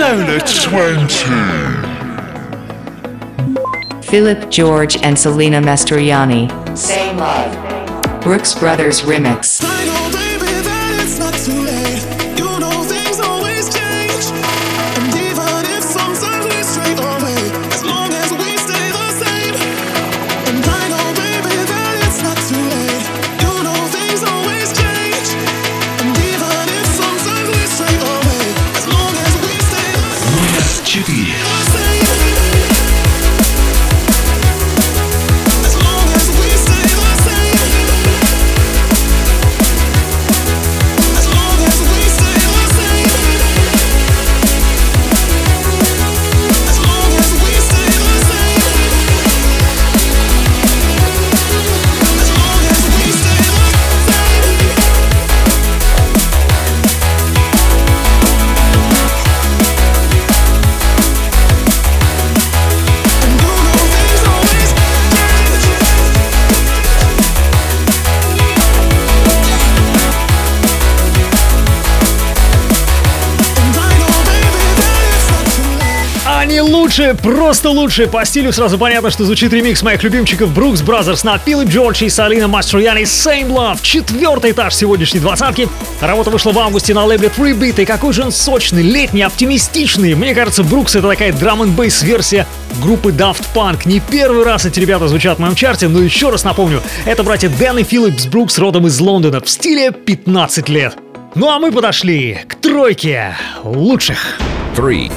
Solar 0.00 0.40
20. 0.40 1.06
Philip 4.00 4.50
George 4.50 4.96
and 5.02 5.18
Selena 5.18 5.60
Mastroianni. 5.60 6.48
Same 6.74 7.18
Love. 7.18 8.22
Brooks 8.22 8.54
Brothers 8.54 9.02
Remix. 9.02 9.60
Лучше, 77.00 77.14
просто 77.14 77.70
лучше. 77.70 78.06
По 78.06 78.24
стилю 78.24 78.52
сразу 78.52 78.78
понятно, 78.78 79.10
что 79.10 79.24
звучит 79.24 79.52
ремикс 79.52 79.82
моих 79.82 80.02
любимчиков 80.02 80.52
Brookes 80.52 80.82
Brothers 80.82 81.24
на 81.24 81.38
Philip 81.38 81.70
George 81.70 82.04
и 82.04 82.08
Salena 82.08 82.46
Mastroianni 82.46 83.02
Same 83.02 83.48
Love. 83.48 83.78
Четвертый 83.82 84.50
этаж 84.50 84.74
сегодняшней 84.74 85.20
двадцатки. 85.20 85.68
Работа 86.00 86.30
вышла 86.30 86.52
в 86.52 86.58
августе 86.58 86.92
на 86.92 87.04
лейбле 87.04 87.28
3 87.28 87.58
Beat, 87.58 87.82
и 87.82 87.86
какой 87.86 88.12
же 88.12 88.22
он 88.22 88.32
сочный, 88.32 88.82
летний, 88.82 89.22
оптимистичный. 89.22 90.14
Мне 90.14 90.34
кажется, 90.34 90.62
Brookes 90.62 90.94
это 90.94 91.08
такая 91.08 91.32
драм 91.32 91.62
н 91.62 91.70
бейс 91.70 92.02
версия 92.02 92.46
группы 92.82 93.10
Daft 93.10 93.44
Punk. 93.54 93.82
Не 93.86 94.00
первый 94.00 94.44
раз 94.44 94.66
эти 94.66 94.78
ребята 94.78 95.08
звучат 95.08 95.38
в 95.38 95.40
моем 95.40 95.54
чарте, 95.54 95.88
но 95.88 96.00
еще 96.00 96.28
раз 96.30 96.44
напомню, 96.44 96.82
это 97.06 97.22
братья 97.22 97.48
Дэн 97.48 97.78
и 97.78 97.82
Фил 97.82 98.26
Брукс 98.26 98.58
родом 98.58 98.86
из 98.86 99.00
Лондона 99.00 99.40
в 99.40 99.48
стиле 99.48 99.90
15 99.90 100.68
лет. 100.68 100.96
Ну 101.34 101.48
а 101.48 101.58
мы 101.58 101.72
подошли 101.72 102.40
к 102.46 102.56
тройке 102.56 103.36
лучших. 103.64 104.38
Three. 104.76 105.10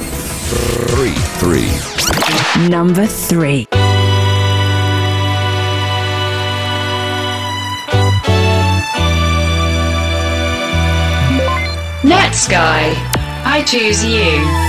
Three. 0.54 1.14
Three. 1.40 2.68
Number 2.68 3.06
three. 3.06 3.66
Netsky. 12.02 12.94
I 13.46 13.62
choose 13.66 14.04
you. 14.04 14.63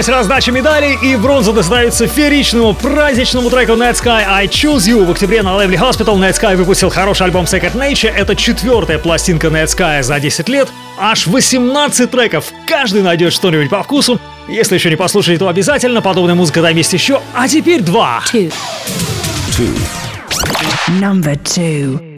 Началась 0.00 0.16
раздача 0.20 0.50
медалей, 0.50 0.98
и 1.02 1.14
бронза 1.14 1.52
достается 1.52 2.06
фееричному 2.06 2.72
праздничному 2.72 3.50
треку 3.50 3.72
Night 3.72 4.02
Sky 4.02 4.24
I 4.26 4.46
Choose 4.46 4.88
You. 4.88 5.04
В 5.04 5.10
октябре 5.10 5.42
на 5.42 5.54
лейбле 5.54 5.76
Hospital 5.76 6.16
Night 6.16 6.40
Sky 6.40 6.56
выпустил 6.56 6.88
хороший 6.88 7.24
альбом 7.24 7.44
Second 7.44 7.74
Nature. 7.74 8.08
Это 8.08 8.34
четвертая 8.34 8.98
пластинка 8.98 9.48
Night 9.48 9.66
Sky 9.66 10.02
за 10.02 10.18
10 10.18 10.48
лет. 10.48 10.68
Аж 10.98 11.26
18 11.26 12.10
треков. 12.10 12.46
Каждый 12.66 13.02
найдет 13.02 13.34
что-нибудь 13.34 13.68
по 13.68 13.82
вкусу. 13.82 14.18
Если 14.48 14.76
еще 14.76 14.88
не 14.88 14.96
послушали, 14.96 15.36
то 15.36 15.48
обязательно. 15.48 16.00
Подобная 16.00 16.34
музыка 16.34 16.62
там 16.62 16.74
есть 16.74 16.94
еще. 16.94 17.20
А 17.34 17.46
теперь 17.46 17.82
два. 17.82 18.22
Two. 18.32 18.50
Two. 19.50 19.78
Number 20.98 21.38
two. 21.42 22.09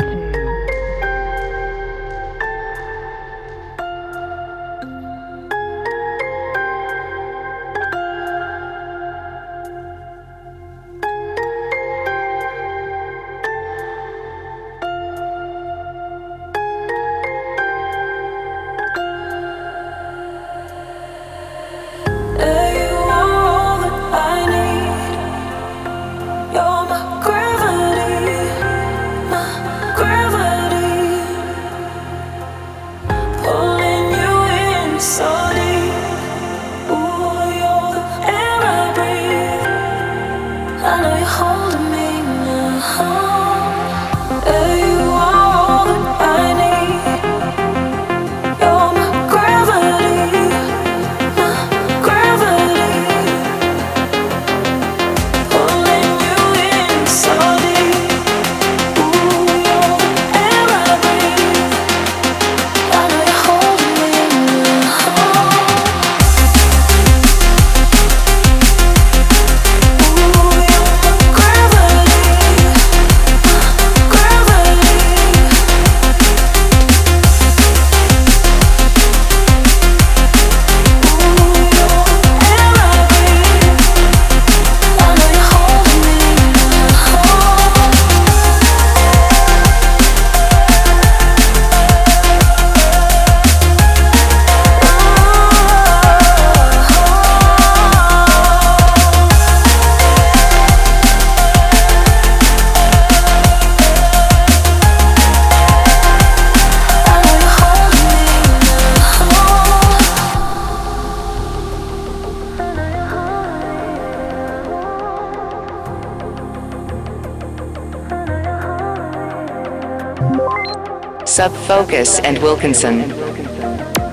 Subfocus 121.82 122.20
and 122.22 122.38
Wilkinson. 122.38 123.10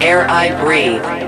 Air 0.01 0.27
I 0.27 0.59
Breathe. 0.59 1.18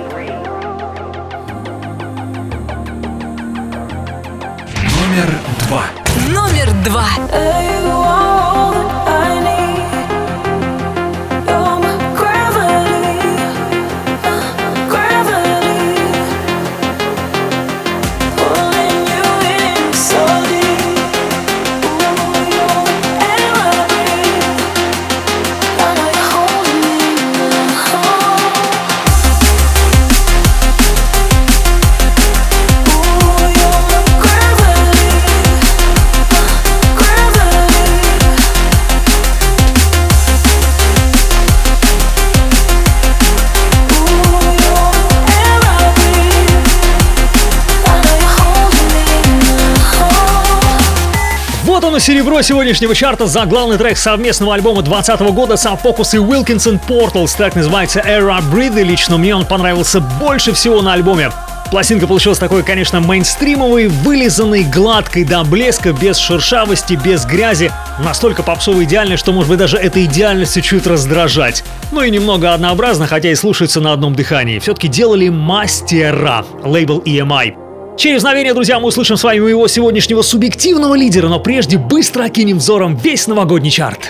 Серебро 52.01 52.41
сегодняшнего 52.41 52.95
чарта 52.95 53.27
за 53.27 53.45
главный 53.45 53.77
трек 53.77 53.95
совместного 53.95 54.55
альбома 54.55 54.81
2020 54.81 55.35
года 55.35 55.55
Сапокус 55.55 56.15
и 56.15 56.17
Wilkinson 56.17 56.79
Portals. 56.87 57.37
Трек 57.37 57.55
называется 57.55 57.99
Era 57.99 58.41
Breathe, 58.51 58.81
и 58.81 58.83
лично 58.83 59.17
мне 59.17 59.35
он 59.35 59.45
понравился 59.45 59.99
больше 59.99 60.51
всего 60.53 60.81
на 60.81 60.93
альбоме. 60.93 61.31
Пластинка 61.69 62.07
получилась 62.07 62.39
такой, 62.39 62.63
конечно, 62.63 62.99
мейнстримовой, 63.01 63.87
вылизанной, 63.87 64.63
гладкой 64.63 65.25
до 65.25 65.43
блеска, 65.43 65.93
без 65.93 66.17
шершавости, 66.17 66.95
без 66.95 67.23
грязи. 67.25 67.71
Настолько 67.99 68.41
попсово 68.41 68.83
идеальной, 68.83 69.17
что, 69.17 69.31
может 69.31 69.49
быть, 69.49 69.59
даже 69.59 69.77
этой 69.77 70.05
идеальностью 70.05 70.63
чуть 70.63 70.87
раздражать. 70.87 71.63
Ну 71.91 72.01
и 72.01 72.09
немного 72.09 72.53
однообразно, 72.53 73.05
хотя 73.05 73.29
и 73.29 73.35
слушается 73.35 73.79
на 73.79 73.93
одном 73.93 74.15
дыхании. 74.15 74.57
Все-таки 74.57 74.87
делали 74.87 75.29
мастера, 75.29 76.43
лейбл 76.63 76.99
EMI. 77.05 77.60
Через 77.97 78.23
мгновение, 78.23 78.53
друзья, 78.53 78.79
мы 78.79 78.87
услышим 78.87 79.17
с 79.17 79.23
вами 79.23 79.39
моего 79.39 79.67
сегодняшнего 79.67 80.21
субъективного 80.21 80.95
лидера, 80.95 81.27
но 81.27 81.39
прежде 81.39 81.77
быстро 81.77 82.23
окинем 82.23 82.57
взором 82.57 82.95
весь 82.95 83.27
новогодний 83.27 83.69
чарт. 83.69 84.09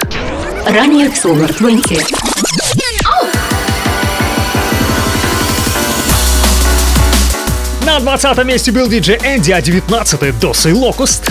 Ранее 0.66 1.10
в 1.10 1.14
Solar 1.14 1.54
20. 1.58 2.14
На 7.86 8.00
20 8.00 8.46
месте 8.46 8.72
был 8.72 8.88
диджей 8.88 9.18
Энди, 9.18 9.52
а 9.52 9.62
19 9.62 10.40
Доса 10.40 10.70
и 10.70 10.74
Локуст. 10.74 11.30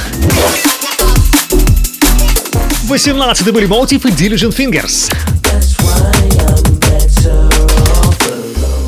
18 2.85 3.53
были 3.53 3.67
Мотив 3.67 4.05
и 4.05 4.11
Diligent 4.11 4.55
Fingers. 4.55 5.11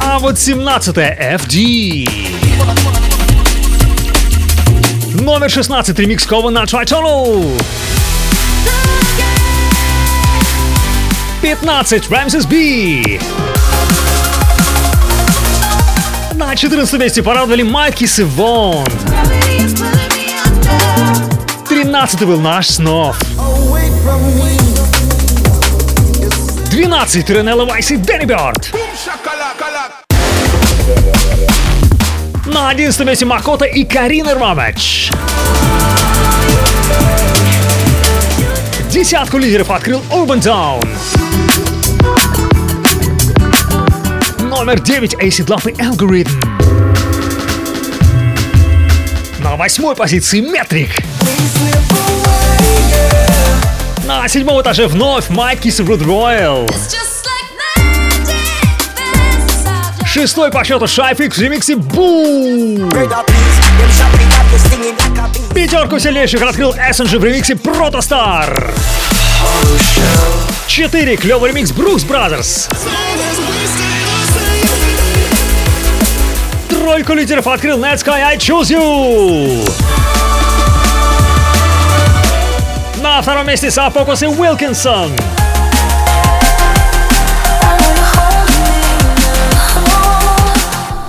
А 0.00 0.18
вот 0.18 0.38
17 0.38 0.96
FD. 0.96 2.08
Номер 5.14 5.50
16 5.50 5.98
ремикс 5.98 6.26
Кова 6.26 6.50
на 6.50 6.64
Tritonal. 6.64 7.60
15 11.42 12.08
Ramses 12.08 12.46
B. 12.48 13.20
На 16.34 16.56
14 16.56 16.98
месте 16.98 17.22
порадовали 17.22 17.62
Майкис 17.62 18.20
и 18.20 18.22
Вон. 18.22 18.86
13 21.68 22.22
был 22.22 22.40
наш 22.40 22.68
снов. 22.68 23.18
12 26.70 27.30
Ренелла 27.30 27.66
Вайс 27.66 27.90
и 27.90 27.96
Дэнни 27.96 28.24
Бёрд. 28.24 28.72
На 32.52 32.68
11 32.68 33.06
месте 33.06 33.24
Макота 33.24 33.64
и 33.64 33.82
Карина 33.82 34.34
Ромач. 34.34 35.10
Десятку 38.90 39.38
лидеров 39.38 39.70
открыл 39.70 40.02
Urban 40.10 40.38
Down. 40.38 40.86
Номер 44.42 44.80
9 44.80 45.14
Acid 45.14 45.46
Love 45.46 45.70
и 45.70 45.82
Algorithm. 45.82 46.44
На 49.38 49.56
восьмой 49.56 49.96
позиции 49.96 50.40
Метрик. 50.40 50.90
На 54.04 54.28
седьмом 54.28 54.60
этаже 54.60 54.88
вновь 54.88 55.30
Майкис 55.30 55.80
и 55.80 55.82
Руд 55.84 56.02
Роyal. 56.02 56.70
Шестой 60.12 60.50
по 60.50 60.62
счету 60.62 60.86
Шайфик 60.86 61.34
в 61.34 61.38
ремиксе 61.40 61.74
Бум. 61.74 62.90
Пятерку 65.54 65.98
сильнейших 65.98 66.42
открыл 66.42 66.74
SNG 66.74 67.18
в 67.18 67.24
ремиксе 67.24 67.56
Протостар. 67.56 68.74
Четыре 70.66 71.16
клевый 71.16 71.52
ремикс 71.52 71.72
Брукс 71.72 72.04
Бразерс. 72.04 72.68
Тройку 76.68 77.14
лидеров 77.14 77.46
открыл 77.46 77.78
Netsky 77.82 78.10
I 78.10 78.36
Choose 78.36 78.64
You. 78.64 79.70
На 83.02 83.22
втором 83.22 83.46
месте 83.46 83.70
Сапокус 83.70 84.22
и 84.22 84.26
Уилкинсон. 84.26 85.10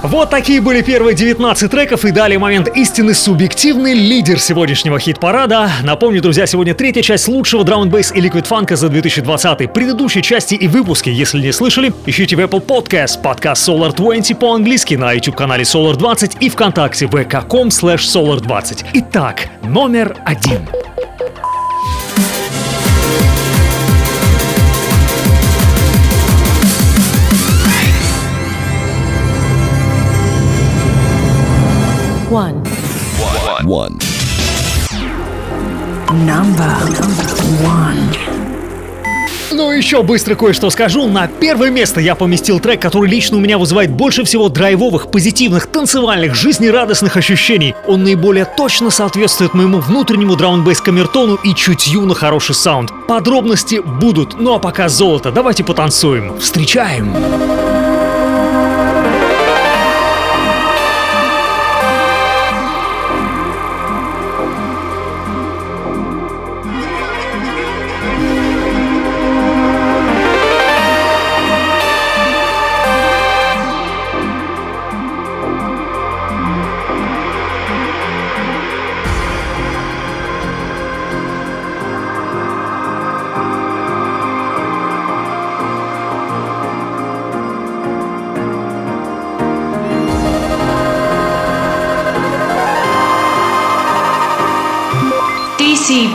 Вот 0.04 0.30
такие 0.30 0.60
были 0.60 0.82
первые 0.82 1.16
19 1.16 1.72
треков 1.72 2.04
и 2.04 2.12
далее 2.12 2.38
момент 2.38 2.68
истины 2.76 3.14
субъективный 3.14 3.94
лидер 3.94 4.38
сегодняшнего 4.38 5.00
хит-парада. 5.00 5.72
Напомню, 5.82 6.22
друзья, 6.22 6.46
сегодня 6.46 6.74
третья 6.74 7.02
часть 7.02 7.30
лучшего 7.30 7.64
драм 7.64 7.90
бейс 7.90 8.12
и 8.12 8.20
ликвид 8.20 8.46
фанка 8.46 8.76
за 8.76 8.90
2020. 8.90 9.72
Предыдущие 9.72 10.22
части 10.22 10.56
и 10.56 10.68
выпуски, 10.68 11.08
если 11.08 11.40
не 11.40 11.54
слышали, 11.54 11.94
ищите 12.06 12.36
в 12.36 12.42
Apple 12.42 12.66
Podcast, 12.66 13.22
подкаст 13.22 13.70
Solar 13.70 13.96
20 13.96 14.38
по-английски 14.38 14.96
на 14.96 15.14
YouTube-канале 15.14 15.64
Solar 15.64 15.96
20 15.96 16.36
и 16.42 16.50
ВКонтакте 16.50 17.06
vk.com 17.06 17.70
slash 17.70 18.00
solar 18.00 18.42
20. 18.42 18.84
Итак, 18.96 19.48
номер 19.64 20.18
один. 20.26 20.68
One. 32.34 32.66
One. 33.64 34.00
Number 36.26 36.74
one. 37.62 38.18
Ну 39.52 39.70
еще 39.70 40.02
быстро 40.02 40.34
кое-что 40.34 40.72
скажу. 40.72 41.08
На 41.08 41.28
первое 41.28 41.70
место 41.70 42.02
я 42.02 42.16
поместил 42.16 42.60
трек, 42.60 42.82
который 42.82 43.08
лично 43.08 43.38
у 43.38 43.40
меня 43.40 43.60
вызывает 43.60 43.92
больше 43.92 44.24
всего 44.24 44.50
драйвовых, 44.50 45.12
позитивных, 45.12 45.68
танцевальных, 45.68 46.34
жизнерадостных 46.34 47.16
ощущений. 47.18 47.76
Он 47.86 48.04
наиболее 48.04 48.46
точно 48.46 48.90
соответствует 48.90 49.54
моему 49.54 49.80
внутреннему 49.80 50.36
драм 50.36 50.66
камертону 50.66 51.36
и 51.36 51.54
чутью 51.54 52.02
на 52.02 52.16
хороший 52.16 52.56
саунд. 52.56 52.90
Подробности 53.08 53.80
будут, 53.80 54.40
ну 54.40 54.56
а 54.56 54.60
пока 54.60 54.90
золото, 54.90 55.32
давайте 55.32 55.64
потанцуем. 55.64 56.40
Встречаем! 56.40 57.14
DC 57.14 57.93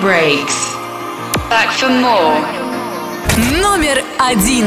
Breaks. 0.08 0.74
Back 1.50 1.70
for 1.78 1.90
more. 1.90 2.40
Номер 3.60 4.02
один. 4.18 4.64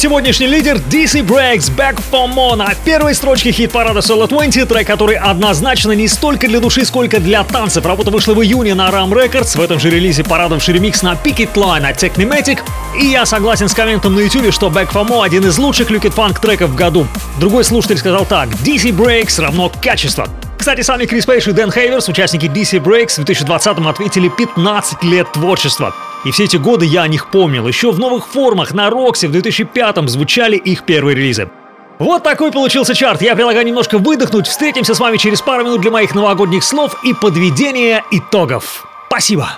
Сегодняшний 0.00 0.46
лидер 0.46 0.76
DC 0.76 1.22
Breaks 1.26 1.70
Back 1.76 2.00
for 2.10 2.26
More 2.26 2.54
на 2.54 2.72
первой 2.86 3.14
строчке 3.14 3.52
хит-парада 3.52 4.00
Solo 4.00 4.26
20, 4.26 4.66
трек, 4.66 4.86
который 4.86 5.16
однозначно 5.16 5.92
не 5.92 6.08
столько 6.08 6.48
для 6.48 6.58
души, 6.58 6.86
сколько 6.86 7.20
для 7.20 7.44
танцев. 7.44 7.84
Работа 7.84 8.10
вышла 8.10 8.32
в 8.32 8.42
июне 8.42 8.74
на 8.74 8.88
Ram 8.88 9.10
Records, 9.10 9.58
в 9.58 9.60
этом 9.60 9.78
же 9.78 9.90
релизе 9.90 10.24
порадовавший 10.24 10.72
ремикс 10.72 11.02
на 11.02 11.12
Picket 11.12 11.52
Line 11.52 11.86
от 11.86 12.02
Technimatic, 12.02 12.60
и 12.98 13.08
я 13.08 13.26
согласен 13.26 13.68
с 13.68 13.74
комментом 13.74 14.14
на 14.14 14.20
YouTube, 14.20 14.54
что 14.54 14.68
Back 14.68 14.90
for 14.90 15.06
More 15.06 15.22
один 15.22 15.44
из 15.44 15.58
лучших 15.58 15.90
люкет 15.90 16.14
фанк 16.14 16.40
треков 16.40 16.70
в 16.70 16.74
году. 16.74 17.06
Другой 17.38 17.62
слушатель 17.64 17.98
сказал 17.98 18.24
так, 18.24 18.48
DC 18.48 18.96
Breaks 18.96 19.38
равно 19.38 19.70
качество. 19.82 20.26
Кстати, 20.56 20.80
сами 20.80 21.04
Крис 21.04 21.26
Пейдж 21.26 21.46
и 21.50 21.52
Дэн 21.52 21.70
Хейверс, 21.70 22.08
участники 22.08 22.46
DC 22.46 22.82
Breaks, 22.82 23.22
в 23.22 23.28
2020-м 23.28 23.86
отметили 23.86 24.30
15 24.30 25.02
лет 25.02 25.30
творчества. 25.32 25.94
И 26.24 26.30
все 26.30 26.44
эти 26.44 26.56
годы 26.56 26.84
я 26.84 27.02
о 27.02 27.08
них 27.08 27.30
помнил. 27.30 27.66
Еще 27.66 27.90
в 27.90 27.98
новых 27.98 28.26
формах 28.26 28.72
на 28.72 28.90
Роксе 28.90 29.28
в 29.28 29.32
2005-м 29.32 30.08
звучали 30.08 30.56
их 30.56 30.84
первые 30.84 31.16
релизы. 31.16 31.50
Вот 31.98 32.22
такой 32.22 32.50
получился 32.50 32.94
чарт. 32.94 33.22
Я 33.22 33.34
предлагаю 33.34 33.66
немножко 33.66 33.98
выдохнуть. 33.98 34.46
Встретимся 34.46 34.94
с 34.94 35.00
вами 35.00 35.16
через 35.16 35.40
пару 35.42 35.64
минут 35.64 35.80
для 35.80 35.90
моих 35.90 36.14
новогодних 36.14 36.64
слов 36.64 36.96
и 37.04 37.12
подведения 37.14 38.04
итогов. 38.10 38.86
Спасибо. 39.08 39.50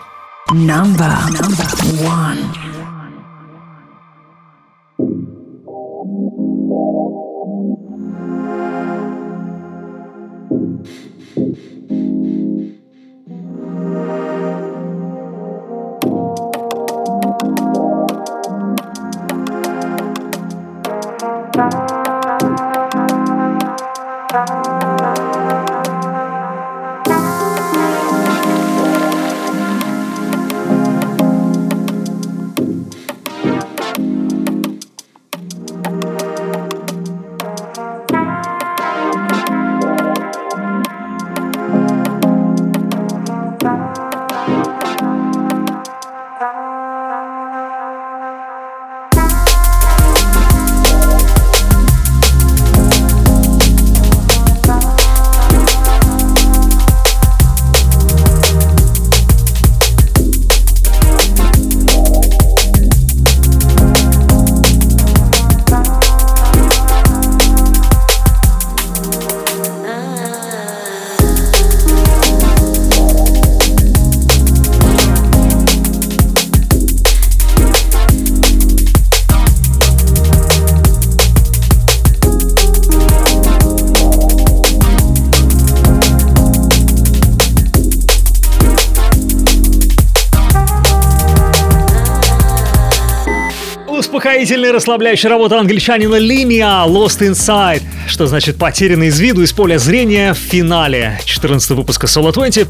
Успокоительная 94.32 94.72
расслабляющая 94.72 95.28
работа 95.28 95.60
англичанина 95.60 96.14
Линия 96.16 96.86
Lost 96.86 97.20
Inside, 97.20 97.82
что 98.06 98.26
значит 98.26 98.56
потерянный 98.56 99.08
из 99.08 99.20
виду, 99.20 99.42
из 99.42 99.52
поля 99.52 99.76
зрения 99.76 100.32
в 100.32 100.38
финале 100.38 101.20
14 101.26 101.72
выпуска 101.72 102.06
Solo 102.06 102.32
20. 102.32 102.66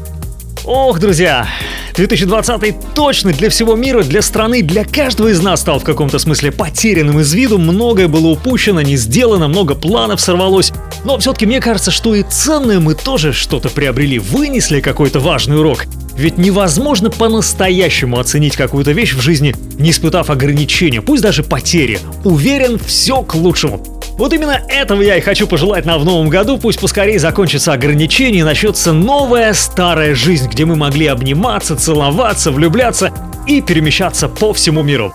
Ох, 0.65 0.99
друзья, 0.99 1.47
2020 1.95 2.75
точно 2.93 3.31
для 3.31 3.49
всего 3.49 3.77
мира, 3.77 4.03
для 4.03 4.21
страны, 4.21 4.61
для 4.61 4.83
каждого 4.83 5.29
из 5.29 5.41
нас 5.41 5.61
стал 5.61 5.79
в 5.79 5.85
каком-то 5.85 6.19
смысле 6.19 6.51
потерянным 6.51 7.21
из 7.21 7.33
виду. 7.33 7.57
Многое 7.57 8.09
было 8.09 8.27
упущено, 8.27 8.81
не 8.81 8.97
сделано, 8.97 9.47
много 9.47 9.73
планов 9.73 10.19
сорвалось. 10.19 10.73
Но 11.05 11.17
все-таки 11.17 11.45
мне 11.45 11.61
кажется, 11.61 11.91
что 11.91 12.13
и 12.13 12.23
ценное 12.23 12.81
мы 12.81 12.93
тоже 12.93 13.31
что-то 13.31 13.69
приобрели, 13.69 14.19
вынесли 14.19 14.81
какой-то 14.81 15.21
важный 15.21 15.57
урок. 15.57 15.85
Ведь 16.15 16.37
невозможно 16.37 17.09
по-настоящему 17.09 18.19
оценить 18.19 18.55
какую-то 18.55 18.91
вещь 18.91 19.13
в 19.13 19.21
жизни, 19.21 19.55
не 19.79 19.91
испытав 19.91 20.29
ограничения, 20.29 21.01
пусть 21.01 21.23
даже 21.23 21.43
потери. 21.43 21.99
Уверен, 22.23 22.79
все 22.79 23.23
к 23.23 23.35
лучшему. 23.35 23.83
Вот 24.17 24.31
именно 24.31 24.61
этого 24.69 25.01
я 25.01 25.17
и 25.17 25.21
хочу 25.21 25.47
пожелать 25.47 25.85
нам 25.85 25.99
в 25.99 26.05
новом 26.05 26.29
году. 26.29 26.59
Пусть 26.59 26.79
поскорее 26.79 27.17
закончатся 27.17 27.73
ограничения 27.73 28.39
и 28.39 28.43
начнется 28.43 28.93
новая 28.93 29.53
старая 29.53 30.13
жизнь, 30.13 30.47
где 30.47 30.65
мы 30.65 30.75
могли 30.75 31.07
обниматься, 31.07 31.75
целоваться, 31.75 32.51
влюбляться 32.51 33.11
и 33.47 33.61
перемещаться 33.61 34.29
по 34.29 34.53
всему 34.53 34.83
миру. 34.83 35.13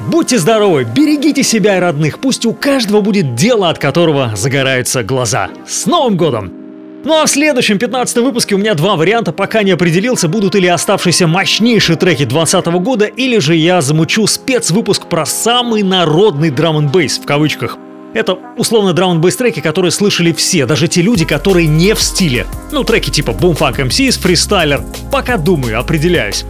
Будьте 0.00 0.38
здоровы, 0.38 0.84
берегите 0.84 1.42
себя 1.42 1.76
и 1.76 1.80
родных, 1.80 2.20
пусть 2.20 2.46
у 2.46 2.54
каждого 2.54 3.02
будет 3.02 3.34
дело, 3.34 3.68
от 3.68 3.78
которого 3.78 4.32
загораются 4.34 5.02
глаза. 5.04 5.50
С 5.68 5.86
Новым 5.86 6.16
годом! 6.16 6.59
Ну 7.02 7.14
а 7.14 7.24
в 7.24 7.30
следующем 7.30 7.78
15 7.78 8.18
выпуске 8.18 8.54
у 8.54 8.58
меня 8.58 8.74
два 8.74 8.96
варианта, 8.96 9.32
пока 9.32 9.62
не 9.62 9.70
определился, 9.70 10.28
будут 10.28 10.54
или 10.54 10.66
оставшиеся 10.66 11.26
мощнейшие 11.26 11.96
треки 11.96 12.24
2020 12.24 12.66
года, 12.82 13.06
или 13.06 13.38
же 13.38 13.56
я 13.56 13.80
замучу 13.80 14.26
спецвыпуск 14.26 15.06
про 15.06 15.24
самый 15.24 15.82
народный 15.82 16.50
драм 16.50 16.76
н 16.76 16.88
в 16.90 17.24
кавычках. 17.24 17.78
Это 18.12 18.36
условно 18.56 18.92
драм 18.92 19.12
н 19.12 19.30
треки, 19.30 19.60
которые 19.60 19.92
слышали 19.92 20.32
все, 20.32 20.66
даже 20.66 20.88
те 20.88 21.00
люди, 21.00 21.24
которые 21.24 21.68
не 21.68 21.94
в 21.94 22.02
стиле. 22.02 22.46
Ну, 22.70 22.84
треки 22.84 23.08
типа 23.08 23.30
Boom 23.30 23.56
Funk 23.56 23.76
MCs, 23.76 24.20
Freestyler. 24.22 24.82
Пока 25.10 25.38
думаю, 25.38 25.78
определяюсь. 25.78 26.44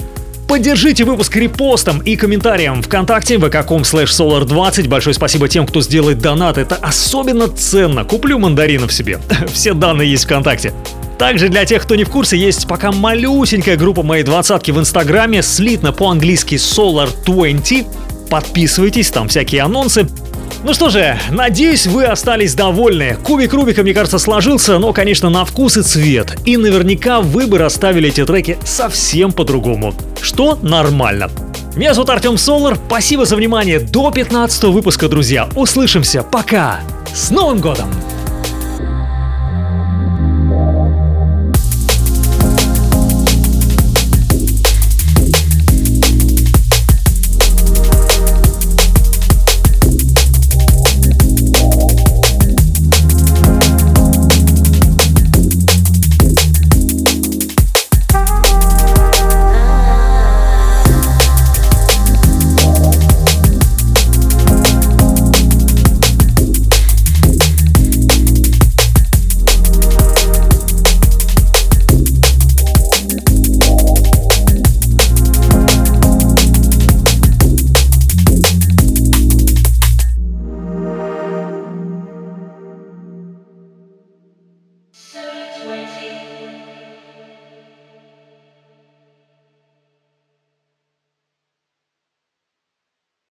Поддержите 0.51 1.05
выпуск 1.05 1.36
репостом 1.36 2.01
и 2.01 2.16
комментарием 2.16 2.82
ВКонтакте 2.82 3.36
vk.com 3.36 3.82
slash 3.82 4.06
solar20. 4.06 4.89
Большое 4.89 5.14
спасибо 5.14 5.48
тем, 5.48 5.64
кто 5.64 5.81
сделает 5.81 6.18
донат. 6.18 6.59
Это 6.59 6.74
особенно 6.74 7.47
ценно. 7.47 8.02
Куплю 8.02 8.36
мандаринов 8.36 8.93
себе. 8.93 9.20
Все 9.52 9.74
данные 9.74 10.10
есть 10.10 10.24
ВКонтакте. 10.24 10.74
Также 11.18 11.51
для 11.51 11.64
тех, 11.66 11.82
кто 11.82 11.94
не 11.94 12.02
в 12.02 12.10
курсе, 12.10 12.36
есть 12.36 12.66
пока 12.66 12.90
малюсенькая 12.90 13.77
группа 13.77 14.02
моей 14.02 14.24
двадцатки 14.24 14.72
в 14.72 14.81
Инстаграме, 14.81 15.40
слитно 15.43 15.93
по-английски 15.93 16.56
Solar20. 16.56 17.86
Подписывайтесь, 18.28 19.09
там 19.10 19.28
всякие 19.28 19.62
анонсы. 19.62 20.09
Ну 20.62 20.74
что 20.74 20.90
же, 20.90 21.18
надеюсь, 21.31 21.86
вы 21.86 22.05
остались 22.05 22.55
довольны. 22.55 23.16
Кубик 23.24 23.52
Рубика, 23.52 23.82
мне 23.82 23.94
кажется, 23.94 24.18
сложился, 24.18 24.78
но, 24.78 24.93
конечно, 24.93 25.31
на 25.31 25.44
вкус 25.44 25.77
и 25.77 25.82
цвет. 25.82 26.36
И 26.44 26.56
наверняка 26.56 27.20
вы 27.20 27.47
бы 27.47 27.59
расставили 27.59 28.09
эти 28.09 28.24
треки 28.24 28.59
совсем 28.64 29.32
по-другому. 29.32 29.94
Что 30.20 30.59
нормально. 30.62 31.31
Меня 31.77 31.94
зовут 31.94 32.10
Артем 32.10 32.36
Солар. 32.36 32.77
Спасибо 32.89 33.24
за 33.24 33.36
внимание. 33.36 33.78
До 33.78 34.10
15 34.10 34.64
выпуска, 34.64 35.09
друзья. 35.09 35.48
Услышимся. 35.55 36.22
Пока. 36.22 36.81
С 37.14 37.31
Новым 37.31 37.60
годом! 37.60 37.90